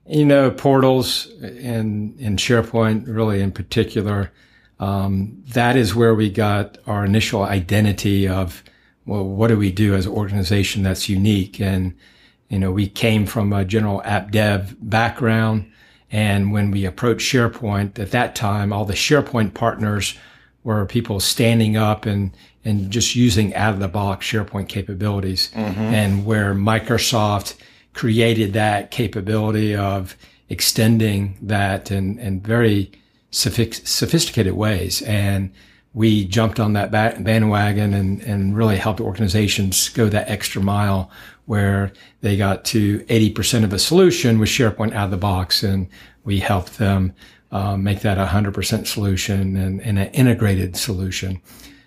you 0.07 0.25
know, 0.25 0.51
portals 0.51 1.27
and 1.41 2.19
in 2.19 2.35
SharePoint, 2.37 3.05
really 3.07 3.41
in 3.41 3.51
particular, 3.51 4.31
um, 4.79 5.43
that 5.53 5.75
is 5.75 5.95
where 5.95 6.13
we 6.13 6.29
got 6.29 6.77
our 6.85 7.05
initial 7.05 7.43
identity 7.43 8.27
of, 8.27 8.63
well, 9.05 9.23
what 9.23 9.47
do 9.47 9.57
we 9.57 9.71
do 9.71 9.95
as 9.95 10.05
an 10.05 10.11
organization 10.11 10.83
that's 10.83 11.09
unique? 11.09 11.59
And, 11.59 11.95
you 12.49 12.59
know, 12.59 12.71
we 12.71 12.87
came 12.87 13.25
from 13.25 13.53
a 13.53 13.65
general 13.65 14.01
app 14.03 14.31
dev 14.31 14.75
background. 14.79 15.71
And 16.11 16.51
when 16.51 16.71
we 16.71 16.85
approached 16.85 17.31
SharePoint 17.33 17.97
at 17.97 18.11
that 18.11 18.35
time, 18.35 18.71
all 18.71 18.85
the 18.85 18.93
SharePoint 18.93 19.53
partners 19.53 20.15
were 20.63 20.85
people 20.85 21.19
standing 21.19 21.77
up 21.77 22.05
and, 22.05 22.31
and 22.63 22.91
just 22.91 23.15
using 23.15 23.55
out 23.55 23.73
of 23.73 23.79
the 23.79 23.87
box 23.87 24.25
SharePoint 24.27 24.67
capabilities. 24.67 25.49
Mm-hmm. 25.53 25.79
And 25.79 26.25
where 26.25 26.53
Microsoft, 26.53 27.55
created 27.95 28.53
that 28.53 28.91
capability 28.91 29.75
of 29.75 30.15
extending 30.49 31.37
that 31.41 31.89
in, 31.89 32.19
in 32.19 32.39
very 32.41 32.91
sophisticated 33.31 34.53
ways. 34.53 35.01
And 35.03 35.51
we 35.93 36.25
jumped 36.25 36.59
on 36.59 36.73
that 36.73 36.91
bandwagon 36.91 37.93
and, 37.93 38.21
and 38.21 38.55
really 38.55 38.75
helped 38.77 38.99
organizations 38.99 39.89
go 39.89 40.09
that 40.09 40.29
extra 40.29 40.61
mile 40.61 41.09
where 41.45 41.91
they 42.21 42.35
got 42.35 42.65
to 42.65 42.99
80% 43.05 43.63
of 43.63 43.71
a 43.71 43.79
solution 43.79 44.39
with 44.39 44.49
SharePoint 44.49 44.93
out 44.93 45.05
of 45.05 45.11
the 45.11 45.17
box. 45.17 45.63
And 45.63 45.87
we 46.25 46.39
helped 46.39 46.77
them 46.77 47.13
uh, 47.51 47.77
make 47.77 48.01
that 48.01 48.17
a 48.17 48.25
100% 48.25 48.87
solution 48.87 49.55
and, 49.55 49.81
and, 49.81 49.97
an 49.97 50.07
integrated 50.07 50.75
solution. 50.75 51.41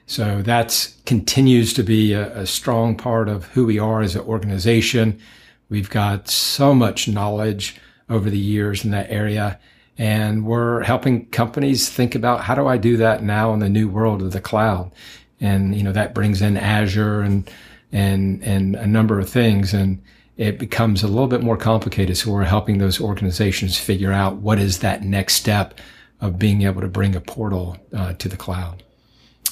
So 0.07 0.41
that 0.43 0.91
continues 1.05 1.75
to 1.75 1.83
be 1.83 2.15
a, 2.15 2.35
a 2.39 2.47
strong 2.47 2.97
part 2.97 3.29
of 3.29 3.45
who 3.49 3.67
we 3.67 3.79
are 3.79 4.01
as 4.01 4.17
an 4.17 4.23
organization. 4.23 5.21
We've 5.69 5.91
got 5.91 6.29
so 6.29 6.75
much 6.75 7.09
knowledge 7.09 7.77
over 8.09 8.31
the 8.31 8.39
years 8.39 8.85
in 8.85 8.91
that 8.93 9.11
area. 9.11 9.59
And 9.99 10.47
we're 10.47 10.83
helping 10.85 11.27
companies 11.27 11.89
think 11.89 12.15
about 12.15 12.43
how 12.43 12.55
do 12.55 12.67
I 12.67 12.77
do 12.79 12.97
that 12.99 13.23
now 13.23 13.53
in 13.53 13.59
the 13.59 13.69
new 13.69 13.89
world 13.89 14.23
of 14.23 14.33
the 14.33 14.41
cloud? 14.41 14.93
And, 15.41 15.75
you 15.75 15.83
know, 15.83 15.93
that 15.93 16.15
brings 16.15 16.41
in 16.41 16.57
Azure 16.57 17.21
and, 17.21 17.51
and, 17.93 18.43
and 18.43 18.77
a 18.77 18.87
number 18.87 19.19
of 19.19 19.29
things. 19.29 19.75
And 19.75 20.01
it 20.37 20.59
becomes 20.59 21.03
a 21.03 21.09
little 21.09 21.27
bit 21.27 21.43
more 21.43 21.57
complicated. 21.57 22.17
So 22.17 22.31
we're 22.31 22.45
helping 22.45 22.79
those 22.79 23.01
organizations 23.01 23.77
figure 23.77 24.13
out 24.13 24.37
what 24.37 24.59
is 24.59 24.79
that 24.79 25.03
next 25.03 25.35
step 25.35 25.75
of 26.21 26.39
being 26.39 26.63
able 26.63 26.81
to 26.81 26.89
bring 26.89 27.15
a 27.15 27.21
portal 27.21 27.77
uh, 27.93 28.15
to 28.15 28.29
the 28.29 28.37
cloud. 28.37 28.85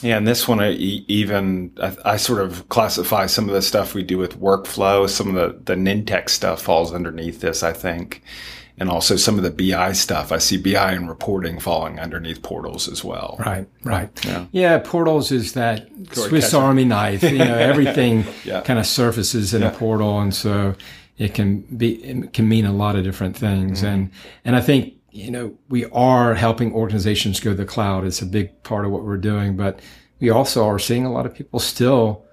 Yeah, 0.03 0.19
and 0.19 0.27
this 0.27 0.47
one, 0.47 0.61
I 0.61 0.73
even 0.73 1.73
I, 1.83 1.97
I, 2.05 2.17
sort 2.17 2.41
of 2.41 2.69
classify 2.69 3.27
some 3.27 3.49
of 3.49 3.55
the 3.55 3.63
stuff 3.63 3.95
we 3.95 4.03
do 4.03 4.19
with 4.19 4.41
workflow. 4.41 5.09
Some 5.09 5.35
of 5.35 5.35
the 5.35 5.75
the 5.75 5.81
Nintex 5.81 6.31
stuff 6.31 6.63
falls 6.63 6.93
underneath 6.93 7.41
this, 7.41 7.63
I 7.63 7.73
think, 7.73 8.23
and 8.79 8.91
also 8.91 9.17
some 9.17 9.39
of 9.39 9.43
the 9.43 9.51
BI 9.51 9.93
stuff. 9.93 10.33
I 10.33 10.39
see 10.39 10.59
BI 10.59 10.93
and 10.93 11.09
reporting 11.09 11.59
falling 11.59 11.99
underneath 11.99 12.43
portals 12.43 12.89
as 12.89 13.03
well. 13.03 13.37
Right, 13.39 13.67
right. 13.85 14.11
Yeah, 14.25 14.47
yeah 14.53 14.79
portals 14.79 15.33
is 15.33 15.55
that 15.55 15.89
Swiss 16.13 16.53
Army 16.53 16.85
knife. 16.85 17.23
You 17.23 17.39
know, 17.39 17.57
everything 17.59 18.27
yeah. 18.45 18.61
kind 18.61 18.79
of 18.79 18.87
surfaces 18.87 19.55
in 19.55 19.63
yeah. 19.63 19.73
a 19.73 19.75
portal, 19.75 20.21
and 20.21 20.35
so 20.35 20.75
it 21.17 21.33
can 21.33 21.61
be 21.61 21.95
it 22.05 22.35
can 22.35 22.49
mean 22.49 22.67
a 22.67 22.73
lot 22.73 22.97
of 22.97 23.05
different 23.05 23.37
things. 23.37 23.79
Mm-hmm. 23.79 23.87
And 23.87 24.11
and 24.45 24.57
I 24.57 24.61
think 24.61 24.96
you 25.17 25.31
know, 25.31 25.57
we 25.69 25.87
are 25.87 26.35
helping 26.35 26.73
organizations 26.73 27.41
go 27.41 27.51
to 27.51 27.57
the 27.57 27.65
cloud. 27.65 28.05
It's 28.05 28.21
a 28.21 28.27
big 28.27 28.63
part 28.63 28.85
of 28.85 28.91
what 28.91 29.03
we're 29.03 29.17
doing, 29.17 29.57
but 29.57 29.81
we 30.21 30.31
also 30.31 30.67
are 30.67 30.79
seeing 30.79 31.07
a 31.07 31.13
lot 31.13 31.27
of 31.27 31.35
people 31.35 31.59
still 31.59 32.25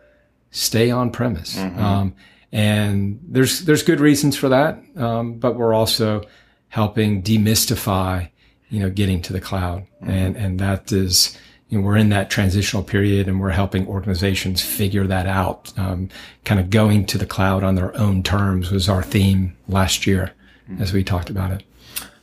stay 0.52 0.92
on 0.92 1.10
premise. 1.10 1.56
Mm-hmm. 1.56 1.80
Um, 1.80 2.16
and 2.52 3.20
there's, 3.24 3.62
there's 3.62 3.84
good 3.84 4.00
reasons 4.00 4.36
for 4.36 4.50
that. 4.50 4.80
Um, 4.98 5.36
but 5.36 5.56
we're 5.56 5.74
also 5.74 6.24
helping 6.68 7.24
demystify, 7.24 8.30
you 8.70 8.80
know, 8.80 8.90
getting 8.90 9.22
to 9.24 9.34
the 9.34 9.42
cloud. 9.42 9.86
Mm-hmm. 10.02 10.10
And, 10.10 10.36
and 10.36 10.60
that 10.60 10.92
is, 10.92 11.38
you 11.70 11.80
know, 11.80 11.86
we're 11.86 11.98
in 11.98 12.10
that 12.10 12.30
transitional 12.30 12.84
period 12.84 13.28
and 13.28 13.40
we're 13.40 13.50
helping 13.50 13.88
organizations 13.88 14.62
figure 14.62 15.08
that 15.08 15.26
out. 15.26 15.72
Um, 15.78 16.10
kind 16.44 16.60
of 16.60 16.70
going 16.70 17.06
to 17.08 17.18
the 17.18 17.26
cloud 17.26 17.64
on 17.64 17.76
their 17.76 17.96
own 17.98 18.24
terms 18.24 18.72
was 18.72 18.90
our 18.90 19.04
theme 19.04 19.56
last 19.70 20.06
year 20.06 20.34
mm-hmm. 20.70 20.82
as 20.82 20.92
we 20.94 21.04
talked 21.04 21.30
about 21.30 21.52
it. 21.52 21.64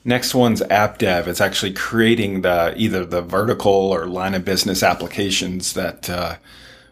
Next 0.05 0.35
one's 0.35 0.63
app 0.63 0.99
dev. 0.99 1.29
It's 1.29 1.41
actually 1.41 1.75
creating 1.75 2.41
the 2.41 2.75
either 2.77 3.05
the 3.05 3.21
vertical 3.21 3.73
or 3.73 4.07
line 4.07 4.35
of 4.35 4.45
business 4.45 4.83
applications 4.83 5.75
that 5.75 6.09
uh, 6.09 6.37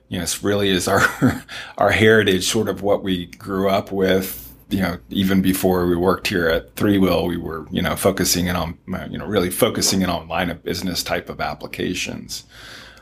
you 0.09 0.19
know 0.19 0.25
this 0.25 0.43
really 0.43 0.69
is 0.69 0.87
our 0.87 1.03
our 1.79 1.91
heritage, 1.91 2.45
sort 2.45 2.69
of 2.69 2.83
what 2.83 3.03
we 3.03 3.27
grew 3.27 3.69
up 3.69 3.91
with. 3.91 4.45
You 4.71 4.81
know, 4.83 4.99
even 5.09 5.41
before 5.41 5.87
we 5.87 5.97
worked 5.97 6.29
here 6.29 6.49
at 6.49 6.77
Three 6.77 6.99
ThreeWill, 6.99 7.29
we 7.29 7.38
were 7.38 7.67
you 7.71 7.81
know 7.81 7.97
focusing 7.97 8.47
in 8.47 8.57
on 8.57 8.79
you 9.11 9.17
know 9.17 9.27
really 9.27 9.50
focusing 9.50 10.03
in 10.03 10.11
on 10.11 10.29
line 10.29 10.50
of 10.50 10.62
business 10.62 11.03
type 11.03 11.31
of 11.31 11.41
applications. 11.41 12.45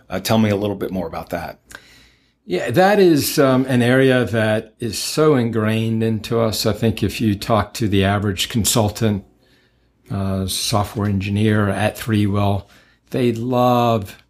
Uh, 0.08 0.20
tell 0.20 0.38
me 0.38 0.50
a 0.50 0.56
little 0.56 0.76
bit 0.76 0.92
more 0.92 1.08
about 1.08 1.30
that. 1.30 1.58
Yeah, 2.44 2.70
that 2.70 3.00
is 3.00 3.40
um, 3.40 3.66
an 3.66 3.82
area 3.82 4.24
that 4.24 4.76
is 4.78 5.00
so 5.00 5.34
ingrained 5.34 6.04
into 6.04 6.38
us. 6.38 6.64
I 6.64 6.72
think 6.72 7.02
if 7.02 7.20
you 7.20 7.34
talk 7.34 7.74
to 7.74 7.88
the 7.88 8.04
average 8.04 8.48
consultant 8.48 9.24
uh, 10.10 10.46
software 10.46 11.08
engineer 11.08 11.68
at 11.68 11.96
ThreeWill, 11.96 12.66
they 13.10 13.32
love 13.32 14.22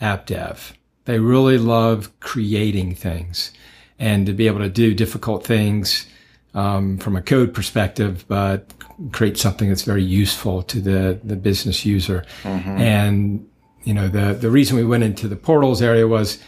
app 0.00 0.26
dev. 0.26 0.72
They 1.04 1.18
really 1.18 1.58
love 1.58 2.10
creating 2.20 2.94
things 2.94 3.52
and 3.98 4.26
to 4.26 4.32
be 4.32 4.46
able 4.46 4.60
to 4.60 4.68
do 4.68 4.94
difficult 4.94 5.44
things 5.44 6.06
um, 6.54 6.98
from 6.98 7.16
a 7.16 7.22
code 7.22 7.54
perspective, 7.54 8.24
but 8.28 8.72
create 9.12 9.38
something 9.38 9.68
that's 9.68 9.82
very 9.82 10.02
useful 10.02 10.62
to 10.64 10.80
the, 10.80 11.18
the 11.24 11.36
business 11.36 11.84
user. 11.84 12.24
Mm-hmm. 12.42 12.78
And, 12.78 13.48
you 13.84 13.94
know, 13.94 14.08
the, 14.08 14.34
the 14.34 14.50
reason 14.50 14.76
we 14.76 14.84
went 14.84 15.04
into 15.04 15.28
the 15.28 15.36
portals 15.36 15.80
area 15.80 16.06
was 16.06 16.38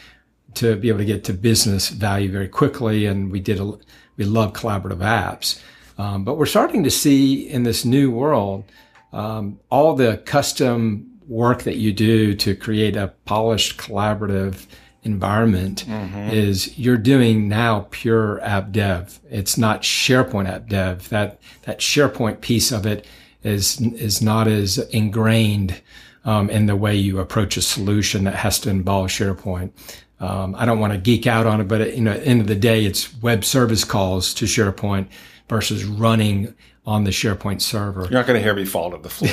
to 0.54 0.76
be 0.76 0.88
able 0.88 0.98
to 0.98 1.04
get 1.04 1.24
to 1.24 1.32
business 1.32 1.88
value 1.88 2.30
very 2.30 2.48
quickly. 2.48 3.06
And 3.06 3.32
we 3.32 3.40
did, 3.40 3.58
a, 3.58 3.78
we 4.16 4.24
love 4.24 4.52
collaborative 4.52 4.98
apps. 4.98 5.60
Um, 5.98 6.24
but 6.24 6.36
we're 6.36 6.46
starting 6.46 6.82
to 6.84 6.90
see 6.90 7.48
in 7.48 7.62
this 7.62 7.84
new 7.84 8.10
world 8.10 8.64
um, 9.12 9.60
all 9.70 9.94
the 9.94 10.18
custom 10.18 11.18
work 11.26 11.62
that 11.62 11.76
you 11.76 11.92
do 11.92 12.34
to 12.34 12.54
create 12.54 12.96
a 12.96 13.14
polished 13.24 13.78
collaborative 13.78 14.66
environment 15.04 15.84
mm-hmm. 15.86 16.30
is 16.30 16.78
you're 16.78 16.96
doing 16.96 17.48
now 17.48 17.86
pure 17.90 18.40
app 18.42 18.72
dev. 18.72 19.20
It's 19.30 19.56
not 19.56 19.82
SharePoint 19.82 20.48
app 20.48 20.68
dev. 20.68 21.08
That 21.10 21.38
that 21.62 21.78
SharePoint 21.78 22.40
piece 22.40 22.72
of 22.72 22.86
it 22.86 23.06
is 23.42 23.80
is 23.80 24.20
not 24.20 24.48
as 24.48 24.78
ingrained 24.78 25.80
um, 26.24 26.50
in 26.50 26.66
the 26.66 26.76
way 26.76 26.96
you 26.96 27.20
approach 27.20 27.56
a 27.56 27.62
solution 27.62 28.24
that 28.24 28.34
has 28.34 28.58
to 28.60 28.70
involve 28.70 29.08
SharePoint. 29.08 29.70
Um, 30.20 30.54
I 30.56 30.64
don't 30.64 30.78
want 30.78 30.92
to 30.94 30.98
geek 30.98 31.26
out 31.26 31.46
on 31.46 31.60
it, 31.60 31.68
but 31.68 31.94
you 31.94 32.00
know, 32.00 32.12
at 32.12 32.20
the 32.20 32.26
end 32.26 32.40
of 32.40 32.46
the 32.46 32.54
day, 32.54 32.84
it's 32.84 33.14
web 33.20 33.44
service 33.44 33.84
calls 33.84 34.32
to 34.34 34.46
SharePoint 34.46 35.08
versus 35.48 35.84
running 35.84 36.54
on 36.86 37.04
the 37.04 37.10
SharePoint 37.10 37.60
server. 37.60 38.02
You're 38.02 38.10
not 38.10 38.26
going 38.26 38.38
to 38.38 38.42
hear 38.42 38.54
me 38.54 38.64
fall 38.64 38.90
to 38.90 38.98
the 38.98 39.08
floor. 39.08 39.30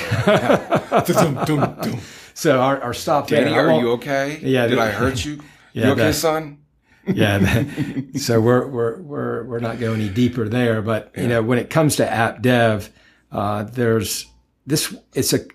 so 2.34 2.62
our, 2.62 2.82
our 2.82 2.94
stop 2.94 3.27
Danny, 3.27 3.53
are 3.53 3.80
you 3.80 3.91
okay? 3.91 4.39
Yeah. 4.41 4.68
Did 4.68 4.80
I 4.80 4.91
hurt 4.91 5.25
you? 5.25 5.41
Yeah, 5.74 5.86
you 5.86 5.91
okay, 5.94 6.12
son? 6.12 6.58
yeah. 7.08 7.63
So 8.18 8.41
we're, 8.41 8.68
we're, 8.68 8.98
we're, 8.98 9.44
we're 9.46 9.60
not 9.60 9.80
going 9.80 10.01
any 10.01 10.10
deeper 10.10 10.50
there, 10.50 10.82
but 10.82 11.13
you 11.15 11.30
know, 11.30 11.41
when 11.41 11.60
it 11.60 11.70
comes 11.70 11.96
to 11.96 12.12
app 12.12 12.41
dev, 12.41 12.91
uh, 13.32 13.63
there's 13.63 14.25
this, 14.68 14.94
it's 15.13 15.32
a 15.32 15.46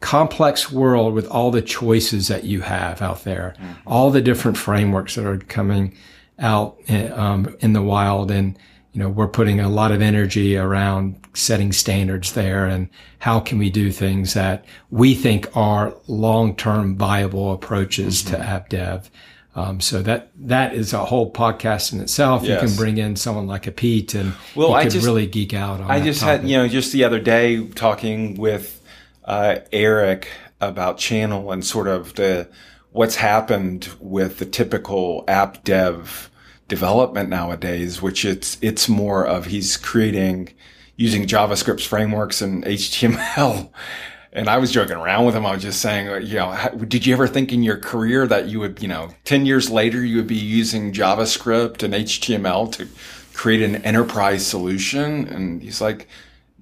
complex 0.00 0.72
world 0.72 1.12
with 1.12 1.26
all 1.28 1.50
the 1.50 1.60
choices 1.60 2.28
that 2.28 2.44
you 2.44 2.62
have 2.62 3.02
out 3.02 3.24
there, 3.24 3.54
mm-hmm. 3.58 3.72
all 3.86 4.10
the 4.10 4.22
different 4.22 4.56
frameworks 4.56 5.16
that 5.16 5.26
are 5.26 5.36
coming 5.36 5.94
out 6.38 6.78
in, 6.86 6.94
eh, 6.94 7.10
um, 7.10 7.54
in 7.60 7.74
the 7.74 7.82
wild. 7.82 8.30
And, 8.30 8.58
you 8.92 9.00
know, 9.00 9.08
we're 9.08 9.28
putting 9.28 9.58
a 9.58 9.68
lot 9.68 9.90
of 9.90 10.02
energy 10.02 10.56
around 10.56 11.18
setting 11.34 11.72
standards 11.72 12.32
there 12.32 12.66
and 12.66 12.90
how 13.18 13.40
can 13.40 13.58
we 13.58 13.70
do 13.70 13.90
things 13.90 14.34
that 14.34 14.66
we 14.90 15.14
think 15.14 15.56
are 15.56 15.94
long-term 16.08 16.96
viable 16.96 17.52
approaches 17.52 18.22
mm-hmm. 18.22 18.36
to 18.36 18.40
app 18.40 18.68
dev. 18.68 19.10
Um, 19.54 19.80
so 19.80 20.02
that 20.02 20.30
that 20.36 20.74
is 20.74 20.94
a 20.94 21.04
whole 21.04 21.30
podcast 21.30 21.92
in 21.92 22.00
itself. 22.00 22.42
Yes. 22.42 22.62
You 22.62 22.68
can 22.68 22.76
bring 22.76 22.96
in 22.96 23.16
someone 23.16 23.46
like 23.46 23.66
a 23.66 23.70
Pete, 23.70 24.14
and 24.14 24.32
well, 24.54 24.70
you 24.70 24.74
I 24.74 24.82
could 24.84 24.92
just, 24.92 25.04
really 25.04 25.26
geek 25.26 25.52
out 25.52 25.78
on. 25.82 25.90
I 25.90 26.00
just 26.00 26.20
topic. 26.20 26.40
had 26.40 26.48
you 26.48 26.56
know 26.56 26.68
just 26.68 26.90
the 26.90 27.04
other 27.04 27.20
day 27.20 27.66
talking 27.68 28.36
with 28.36 28.82
uh, 29.26 29.56
Eric 29.70 30.28
about 30.58 30.96
channel 30.96 31.52
and 31.52 31.62
sort 31.62 31.86
of 31.86 32.14
the 32.14 32.48
what's 32.92 33.16
happened 33.16 33.90
with 34.00 34.38
the 34.38 34.46
typical 34.46 35.22
app 35.28 35.64
dev 35.64 36.30
development 36.72 37.28
nowadays, 37.28 38.00
which 38.00 38.24
it's 38.24 38.56
it's 38.62 38.88
more 38.88 39.26
of 39.26 39.46
he's 39.46 39.76
creating 39.76 40.48
using 40.96 41.26
JavaScript 41.26 41.84
frameworks 41.86 42.40
and 42.40 42.64
HTML 42.64 43.70
and 44.32 44.48
I 44.48 44.56
was 44.56 44.72
joking 44.72 44.96
around 44.96 45.26
with 45.26 45.36
him. 45.36 45.44
I 45.44 45.52
was 45.52 45.62
just 45.62 45.80
saying, 45.80 46.08
uh, 46.08 46.14
you 46.16 46.36
know, 46.36 46.56
did 46.88 47.04
you 47.04 47.12
ever 47.12 47.28
think 47.28 47.52
in 47.52 47.62
your 47.62 47.76
career 47.76 48.26
that 48.26 48.48
you 48.48 48.60
would, 48.60 48.80
you 48.80 48.88
know, 48.88 49.10
10 49.24 49.44
years 49.44 49.70
later, 49.70 50.02
you 50.02 50.16
would 50.16 50.26
be 50.26 50.34
using 50.34 50.92
JavaScript 50.92 51.82
and 51.82 51.92
HTML 51.92 52.72
to 52.72 52.88
create 53.34 53.60
an 53.60 53.76
enterprise 53.84 54.46
solution? 54.46 55.28
And 55.28 55.62
he's 55.62 55.82
like, 55.82 56.08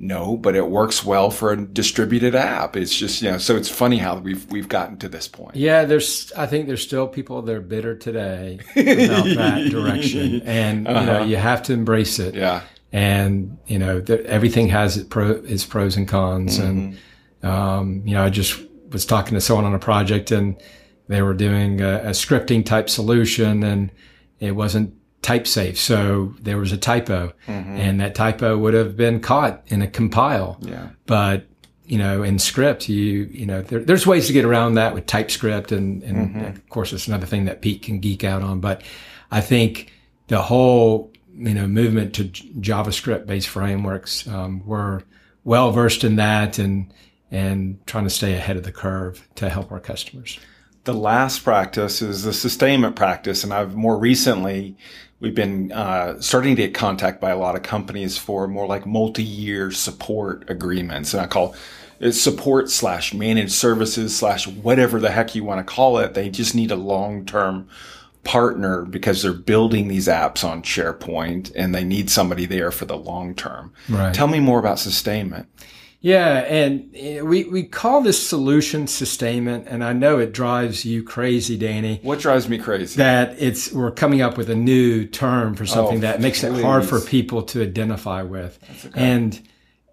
no, 0.02 0.38
but 0.38 0.56
it 0.56 0.66
works 0.66 1.04
well 1.04 1.30
for 1.30 1.52
a 1.52 1.62
distributed 1.62 2.34
app. 2.34 2.74
It's 2.74 2.96
just, 2.96 3.20
you 3.20 3.30
know, 3.30 3.36
so 3.36 3.54
it's 3.54 3.68
funny 3.68 3.98
how 3.98 4.16
we've, 4.16 4.50
we've 4.50 4.68
gotten 4.68 4.96
to 4.96 5.10
this 5.10 5.28
point. 5.28 5.56
Yeah. 5.56 5.84
There's, 5.84 6.32
I 6.32 6.46
think 6.46 6.66
there's 6.66 6.82
still 6.82 7.06
people 7.06 7.42
that 7.42 7.54
are 7.54 7.60
bitter 7.60 7.94
today 7.94 8.60
about 8.74 9.24
that 9.26 9.68
direction. 9.70 10.40
And, 10.46 10.88
uh-huh. 10.88 11.00
you 11.00 11.06
know, 11.06 11.12
uh-huh. 11.16 11.24
you 11.24 11.36
have 11.36 11.62
to 11.64 11.74
embrace 11.74 12.18
it. 12.18 12.34
Yeah. 12.34 12.62
And, 12.92 13.58
you 13.66 13.78
know, 13.78 14.02
everything 14.24 14.68
has 14.68 14.96
its, 14.96 15.06
pro, 15.06 15.32
its 15.32 15.66
pros 15.66 15.98
and 15.98 16.08
cons. 16.08 16.58
Mm-hmm. 16.58 16.94
And, 17.42 17.52
um, 17.52 18.02
you 18.06 18.14
know, 18.14 18.24
I 18.24 18.30
just 18.30 18.58
was 18.90 19.04
talking 19.04 19.34
to 19.34 19.40
someone 19.42 19.66
on 19.66 19.74
a 19.74 19.78
project 19.78 20.30
and 20.30 20.56
they 21.08 21.20
were 21.20 21.34
doing 21.34 21.82
a, 21.82 21.96
a 21.96 22.10
scripting 22.10 22.64
type 22.64 22.88
solution 22.88 23.62
and 23.62 23.92
it 24.38 24.52
wasn't 24.52 24.94
type 25.22 25.46
safe. 25.46 25.78
So 25.78 26.34
there 26.40 26.58
was 26.58 26.72
a 26.72 26.76
typo 26.76 27.32
mm-hmm. 27.46 27.76
and 27.76 28.00
that 28.00 28.14
typo 28.14 28.56
would 28.58 28.74
have 28.74 28.96
been 28.96 29.20
caught 29.20 29.62
in 29.66 29.82
a 29.82 29.86
compile. 29.86 30.58
Yeah. 30.60 30.90
But, 31.06 31.46
you 31.84 31.98
know, 31.98 32.22
in 32.22 32.38
script, 32.38 32.88
you, 32.88 33.28
you 33.30 33.46
know, 33.46 33.62
there, 33.62 33.80
there's 33.80 34.06
ways 34.06 34.26
to 34.28 34.32
get 34.32 34.44
around 34.44 34.74
that 34.74 34.94
with 34.94 35.06
TypeScript. 35.06 35.72
And, 35.72 36.02
and 36.02 36.16
mm-hmm. 36.16 36.44
of 36.46 36.68
course, 36.68 36.92
it's 36.92 37.08
another 37.08 37.26
thing 37.26 37.44
that 37.44 37.60
Pete 37.60 37.82
can 37.82 38.00
geek 38.00 38.24
out 38.24 38.42
on. 38.42 38.60
But 38.60 38.82
I 39.30 39.40
think 39.40 39.92
the 40.28 40.42
whole, 40.42 41.12
you 41.34 41.54
know, 41.54 41.66
movement 41.66 42.14
to 42.14 42.24
JavaScript 42.24 43.26
based 43.26 43.48
frameworks, 43.48 44.26
um, 44.26 44.62
we're 44.66 45.02
well 45.44 45.72
versed 45.72 46.04
in 46.04 46.16
that. 46.16 46.58
And, 46.58 46.92
and 47.32 47.78
trying 47.86 48.02
to 48.02 48.10
stay 48.10 48.34
ahead 48.34 48.56
of 48.56 48.64
the 48.64 48.72
curve 48.72 49.28
to 49.36 49.48
help 49.48 49.70
our 49.70 49.78
customers. 49.78 50.40
The 50.82 50.94
last 50.94 51.44
practice 51.44 52.02
is 52.02 52.24
the 52.24 52.32
sustainment 52.32 52.96
practice. 52.96 53.44
And 53.44 53.54
I've 53.54 53.76
more 53.76 53.96
recently, 53.96 54.76
we've 55.20 55.34
been 55.34 55.70
uh, 55.70 56.20
starting 56.20 56.56
to 56.56 56.62
get 56.62 56.74
contact 56.74 57.20
by 57.20 57.30
a 57.30 57.38
lot 57.38 57.54
of 57.54 57.62
companies 57.62 58.18
for 58.18 58.48
more 58.48 58.66
like 58.66 58.86
multi-year 58.86 59.70
support 59.70 60.48
agreements. 60.48 61.14
And 61.14 61.22
I 61.22 61.26
call 61.26 61.54
it 62.00 62.12
support 62.12 62.70
slash 62.70 63.12
managed 63.12 63.52
services 63.52 64.16
slash 64.16 64.46
whatever 64.48 64.98
the 64.98 65.10
heck 65.10 65.34
you 65.34 65.44
want 65.44 65.64
to 65.66 65.72
call 65.72 65.98
it. 65.98 66.14
They 66.14 66.30
just 66.30 66.54
need 66.54 66.70
a 66.70 66.76
long-term 66.76 67.68
partner 68.24 68.84
because 68.84 69.22
they're 69.22 69.32
building 69.32 69.88
these 69.88 70.08
apps 70.08 70.44
on 70.44 70.62
SharePoint 70.62 71.52
and 71.54 71.74
they 71.74 71.84
need 71.84 72.10
somebody 72.10 72.46
there 72.46 72.70
for 72.70 72.86
the 72.86 72.96
long 72.96 73.34
term. 73.34 73.72
Right. 73.88 74.14
Tell 74.14 74.28
me 74.28 74.40
more 74.40 74.58
about 74.58 74.78
sustainment. 74.78 75.48
Yeah, 76.02 76.38
and 76.38 76.90
eh, 76.94 77.20
we, 77.20 77.44
we 77.44 77.62
call 77.62 78.00
this 78.00 78.26
solution 78.26 78.86
sustainment, 78.86 79.66
and 79.68 79.84
I 79.84 79.92
know 79.92 80.18
it 80.18 80.32
drives 80.32 80.84
you 80.84 81.02
crazy, 81.02 81.58
Danny. 81.58 82.00
What 82.02 82.20
drives 82.20 82.48
me 82.48 82.56
crazy? 82.56 82.96
That 82.96 83.36
it's 83.38 83.70
we're 83.70 83.90
coming 83.90 84.22
up 84.22 84.38
with 84.38 84.48
a 84.48 84.56
new 84.56 85.04
term 85.04 85.54
for 85.54 85.66
something 85.66 85.98
oh, 85.98 86.00
that 86.00 86.20
makes 86.22 86.40
please. 86.40 86.58
it 86.58 86.62
hard 86.62 86.86
for 86.86 87.00
people 87.00 87.42
to 87.44 87.62
identify 87.62 88.22
with, 88.22 88.58
okay. 88.86 88.98
and 88.98 89.42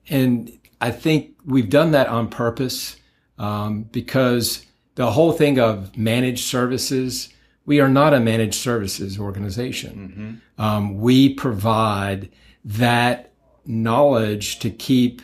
and 0.10 0.58
I 0.80 0.92
think 0.92 1.36
we've 1.46 1.70
done 1.70 1.92
that 1.92 2.08
on 2.08 2.30
purpose 2.30 2.96
um, 3.38 3.84
because 3.84 4.66
the 4.96 5.12
whole 5.12 5.34
thing 5.34 5.60
of 5.60 5.98
managed 5.98 6.46
services. 6.46 7.30
We 7.66 7.82
are 7.82 7.90
not 7.90 8.14
a 8.14 8.22
managed 8.22 8.56
services 8.56 9.20
organization. 9.20 10.40
Mm-hmm. 10.56 10.64
Um, 10.64 11.02
we 11.02 11.34
provide 11.34 12.30
that 12.64 13.34
knowledge 13.66 14.60
to 14.60 14.70
keep 14.70 15.22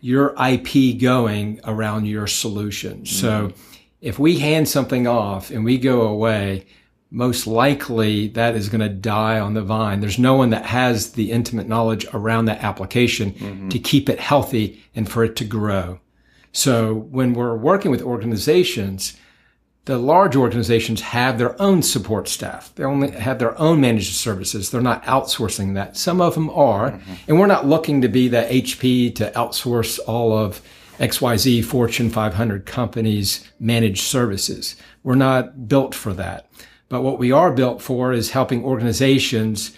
your 0.00 0.34
IP 0.40 0.98
going 1.00 1.60
around 1.64 2.06
your 2.06 2.26
solution. 2.26 3.02
Mm-hmm. 3.02 3.04
So 3.04 3.52
if 4.00 4.18
we 4.18 4.38
hand 4.38 4.68
something 4.68 5.06
off 5.06 5.50
and 5.50 5.64
we 5.64 5.78
go 5.78 6.02
away, 6.02 6.66
most 7.10 7.46
likely 7.46 8.28
that 8.28 8.54
is 8.54 8.68
going 8.68 8.80
to 8.80 8.88
die 8.88 9.40
on 9.40 9.54
the 9.54 9.62
vine. 9.62 10.00
There's 10.00 10.18
no 10.18 10.34
one 10.34 10.50
that 10.50 10.66
has 10.66 11.12
the 11.12 11.32
intimate 11.32 11.66
knowledge 11.66 12.06
around 12.12 12.44
that 12.46 12.62
application 12.62 13.32
mm-hmm. 13.32 13.68
to 13.70 13.78
keep 13.78 14.08
it 14.08 14.20
healthy 14.20 14.82
and 14.94 15.10
for 15.10 15.24
it 15.24 15.34
to 15.36 15.44
grow. 15.44 16.00
So 16.52 16.94
when 16.94 17.34
we're 17.34 17.56
working 17.56 17.90
with 17.90 18.02
organizations, 18.02 19.16
the 19.88 19.96
large 19.96 20.36
organizations 20.36 21.00
have 21.00 21.38
their 21.38 21.60
own 21.62 21.80
support 21.80 22.28
staff. 22.28 22.70
They 22.74 22.84
only 22.84 23.10
have 23.12 23.38
their 23.38 23.58
own 23.58 23.80
managed 23.80 24.16
services. 24.16 24.70
They're 24.70 24.82
not 24.82 25.02
outsourcing 25.04 25.72
that. 25.76 25.96
Some 25.96 26.20
of 26.20 26.34
them 26.34 26.50
are. 26.50 26.90
Mm-hmm. 26.90 27.14
And 27.26 27.40
we're 27.40 27.46
not 27.46 27.66
looking 27.66 28.02
to 28.02 28.08
be 28.08 28.28
the 28.28 28.42
HP 28.42 29.14
to 29.14 29.30
outsource 29.30 29.98
all 30.06 30.36
of 30.36 30.60
XYZ 30.98 31.64
Fortune 31.64 32.10
500 32.10 32.66
companies 32.66 33.50
managed 33.58 34.02
services. 34.02 34.76
We're 35.04 35.14
not 35.14 35.68
built 35.68 35.94
for 35.94 36.12
that. 36.12 36.50
But 36.90 37.00
what 37.00 37.18
we 37.18 37.32
are 37.32 37.50
built 37.50 37.80
for 37.80 38.12
is 38.12 38.32
helping 38.32 38.62
organizations 38.64 39.74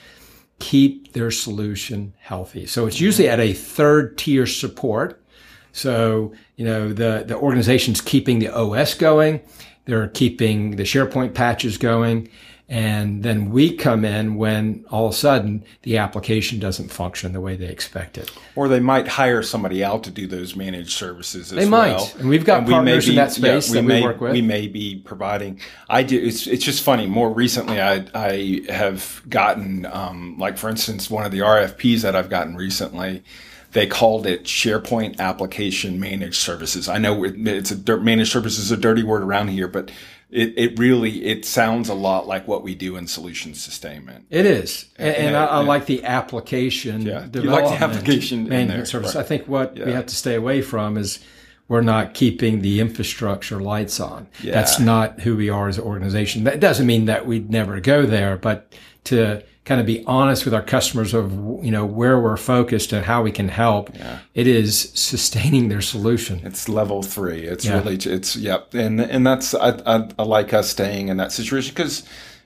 keep 0.59 1.13
their 1.13 1.31
solution 1.31 2.15
healthy. 2.19 2.67
So 2.67 2.89
it's 2.89 3.01
usually 3.01 3.29
at 3.29 3.39
a 3.39 3.53
third 3.53 4.19
tier 4.19 4.49
support. 4.49 5.23
So, 5.71 6.33
you 6.57 6.65
know, 6.65 6.89
the, 6.89 7.23
the 7.29 7.37
organization's 7.37 8.01
keeping 8.01 8.41
the 8.41 8.49
OS 8.49 8.95
going 8.95 9.43
they're 9.85 10.09
keeping 10.09 10.77
the 10.77 10.85
SharePoint 10.85 11.35
patches 11.35 11.79
going. 11.79 12.29
And 12.71 13.25
then 13.25 13.51
we 13.51 13.77
come 13.77 14.05
in 14.05 14.37
when 14.37 14.85
all 14.91 15.07
of 15.07 15.13
a 15.13 15.17
sudden 15.17 15.65
the 15.83 15.99
application 15.99 16.61
doesn't 16.61 16.93
function 16.93 17.33
the 17.33 17.41
way 17.41 17.57
they 17.57 17.67
expect 17.67 18.17
it. 18.17 18.31
Or 18.55 18.69
they 18.69 18.79
might 18.79 19.09
hire 19.09 19.43
somebody 19.43 19.83
out 19.83 20.05
to 20.05 20.13
do 20.13 20.29
those 20.29 20.55
managed 20.55 20.93
services 20.93 21.53
as 21.53 21.59
they 21.59 21.69
well. 21.69 21.99
might. 21.99 22.15
And 22.21 22.29
we've 22.29 22.45
got 22.45 22.59
and 22.59 22.69
partners 22.69 23.07
be, 23.07 23.11
in 23.11 23.17
that 23.17 23.33
space 23.33 23.69
yeah, 23.69 23.81
we 23.81 23.81
that 23.81 23.89
may, 23.89 24.01
we 24.01 24.07
work 24.07 24.21
with. 24.21 24.33
We 24.33 24.43
may 24.43 24.69
be 24.69 25.03
providing. 25.05 25.61
I 25.89 26.05
do. 26.05 26.17
It's, 26.17 26.47
it's 26.47 26.65
just 26.65 26.85
funny. 26.85 27.09
More 27.09 27.33
recently, 27.33 27.81
I, 27.81 28.07
I 28.15 28.63
have 28.69 29.21
gotten, 29.29 29.87
um, 29.87 30.37
like 30.39 30.57
for 30.57 30.71
instance, 30.71 31.11
one 31.11 31.27
of 31.27 31.33
the 31.33 31.41
RFPs 31.41 32.03
that 32.03 32.15
I've 32.15 32.31
gotten 32.31 32.55
recently 32.55 33.25
they 33.73 33.87
called 33.87 34.27
it 34.27 34.45
SharePoint 34.45 35.19
Application 35.19 36.01
Managed 36.01 36.37
Services. 36.37 36.89
I 36.89 36.99
know 36.99 37.25
it's 37.25 37.71
a 37.71 37.97
managed 37.99 38.33
services 38.33 38.65
is 38.65 38.71
a 38.71 38.77
dirty 38.77 39.03
word 39.03 39.23
around 39.23 39.49
here, 39.49 39.69
but 39.69 39.91
it, 40.31 40.55
it 40.57 40.79
really 40.79 41.25
it 41.25 41.45
sounds 41.45 41.89
a 41.89 41.95
lot 41.95 42.27
like 42.27 42.47
what 42.47 42.63
we 42.63 42.75
do 42.75 42.97
in 42.97 43.07
solution 43.07 43.55
sustainment. 43.55 44.27
It 44.31 44.47
is, 44.47 44.87
and, 44.97 45.15
and, 45.15 45.27
and 45.29 45.37
I, 45.37 45.47
I, 45.47 45.61
like 45.61 45.87
the 45.87 46.05
application. 46.05 47.03
Yeah, 47.03 47.27
you 47.33 47.43
like 47.43 47.65
the 47.65 47.85
application 47.85 48.49
management 48.49 48.89
service. 48.89 49.15
Right. 49.15 49.25
I 49.25 49.27
think 49.27 49.47
what 49.47 49.77
yeah. 49.77 49.87
we 49.87 49.93
have 49.93 50.07
to 50.07 50.15
stay 50.15 50.35
away 50.35 50.63
from 50.63 50.97
is 50.97 51.21
we're 51.69 51.81
not 51.81 52.15
keeping 52.15 52.63
the 52.63 52.81
infrastructure 52.81 53.61
lights 53.61 54.01
on. 54.01 54.27
Yeah. 54.43 54.55
That's 54.55 54.81
not 54.81 55.21
who 55.21 55.37
we 55.37 55.51
are 55.51 55.69
as 55.69 55.79
an 55.79 55.85
organization. 55.85 56.43
That 56.43 56.59
doesn't 56.59 56.87
mean 56.87 57.05
that 57.05 57.27
we'd 57.27 57.51
never 57.51 57.79
go 57.79 58.07
there, 58.07 58.37
but 58.37 58.75
to 59.05 59.43
kind 59.65 59.81
of 59.81 59.87
be 59.87 60.05
honest 60.07 60.45
with 60.45 60.55
our 60.55 60.63
customers 60.63 61.13
of 61.15 61.33
you 61.63 61.71
know 61.71 61.85
where 61.85 62.19
we're 62.19 62.37
focused 62.37 62.93
and 62.93 63.05
how 63.05 63.23
we 63.23 63.31
can 63.31 63.49
help. 63.49 63.95
Yeah. 63.95 64.21
It 64.35 64.47
is 64.47 64.91
sustaining 64.95 65.69
their 65.69 65.83
solution. 65.83 66.41
It's 66.45 66.69
level 66.69 67.03
three. 67.03 67.43
It's 67.43 67.65
yeah. 67.65 67.79
really 67.79 67.97
it's 67.97 68.37
yep, 68.37 68.75
and 68.75 69.01
and 69.01 69.27
that's 69.27 69.55
I, 69.55 69.71
I, 69.87 70.09
I 70.19 70.23
like 70.23 70.53
us 70.55 70.71
staying 70.71 71.09
in 71.09 71.19
that 71.19 71.33
situation 71.33 71.75
because 71.75 72.03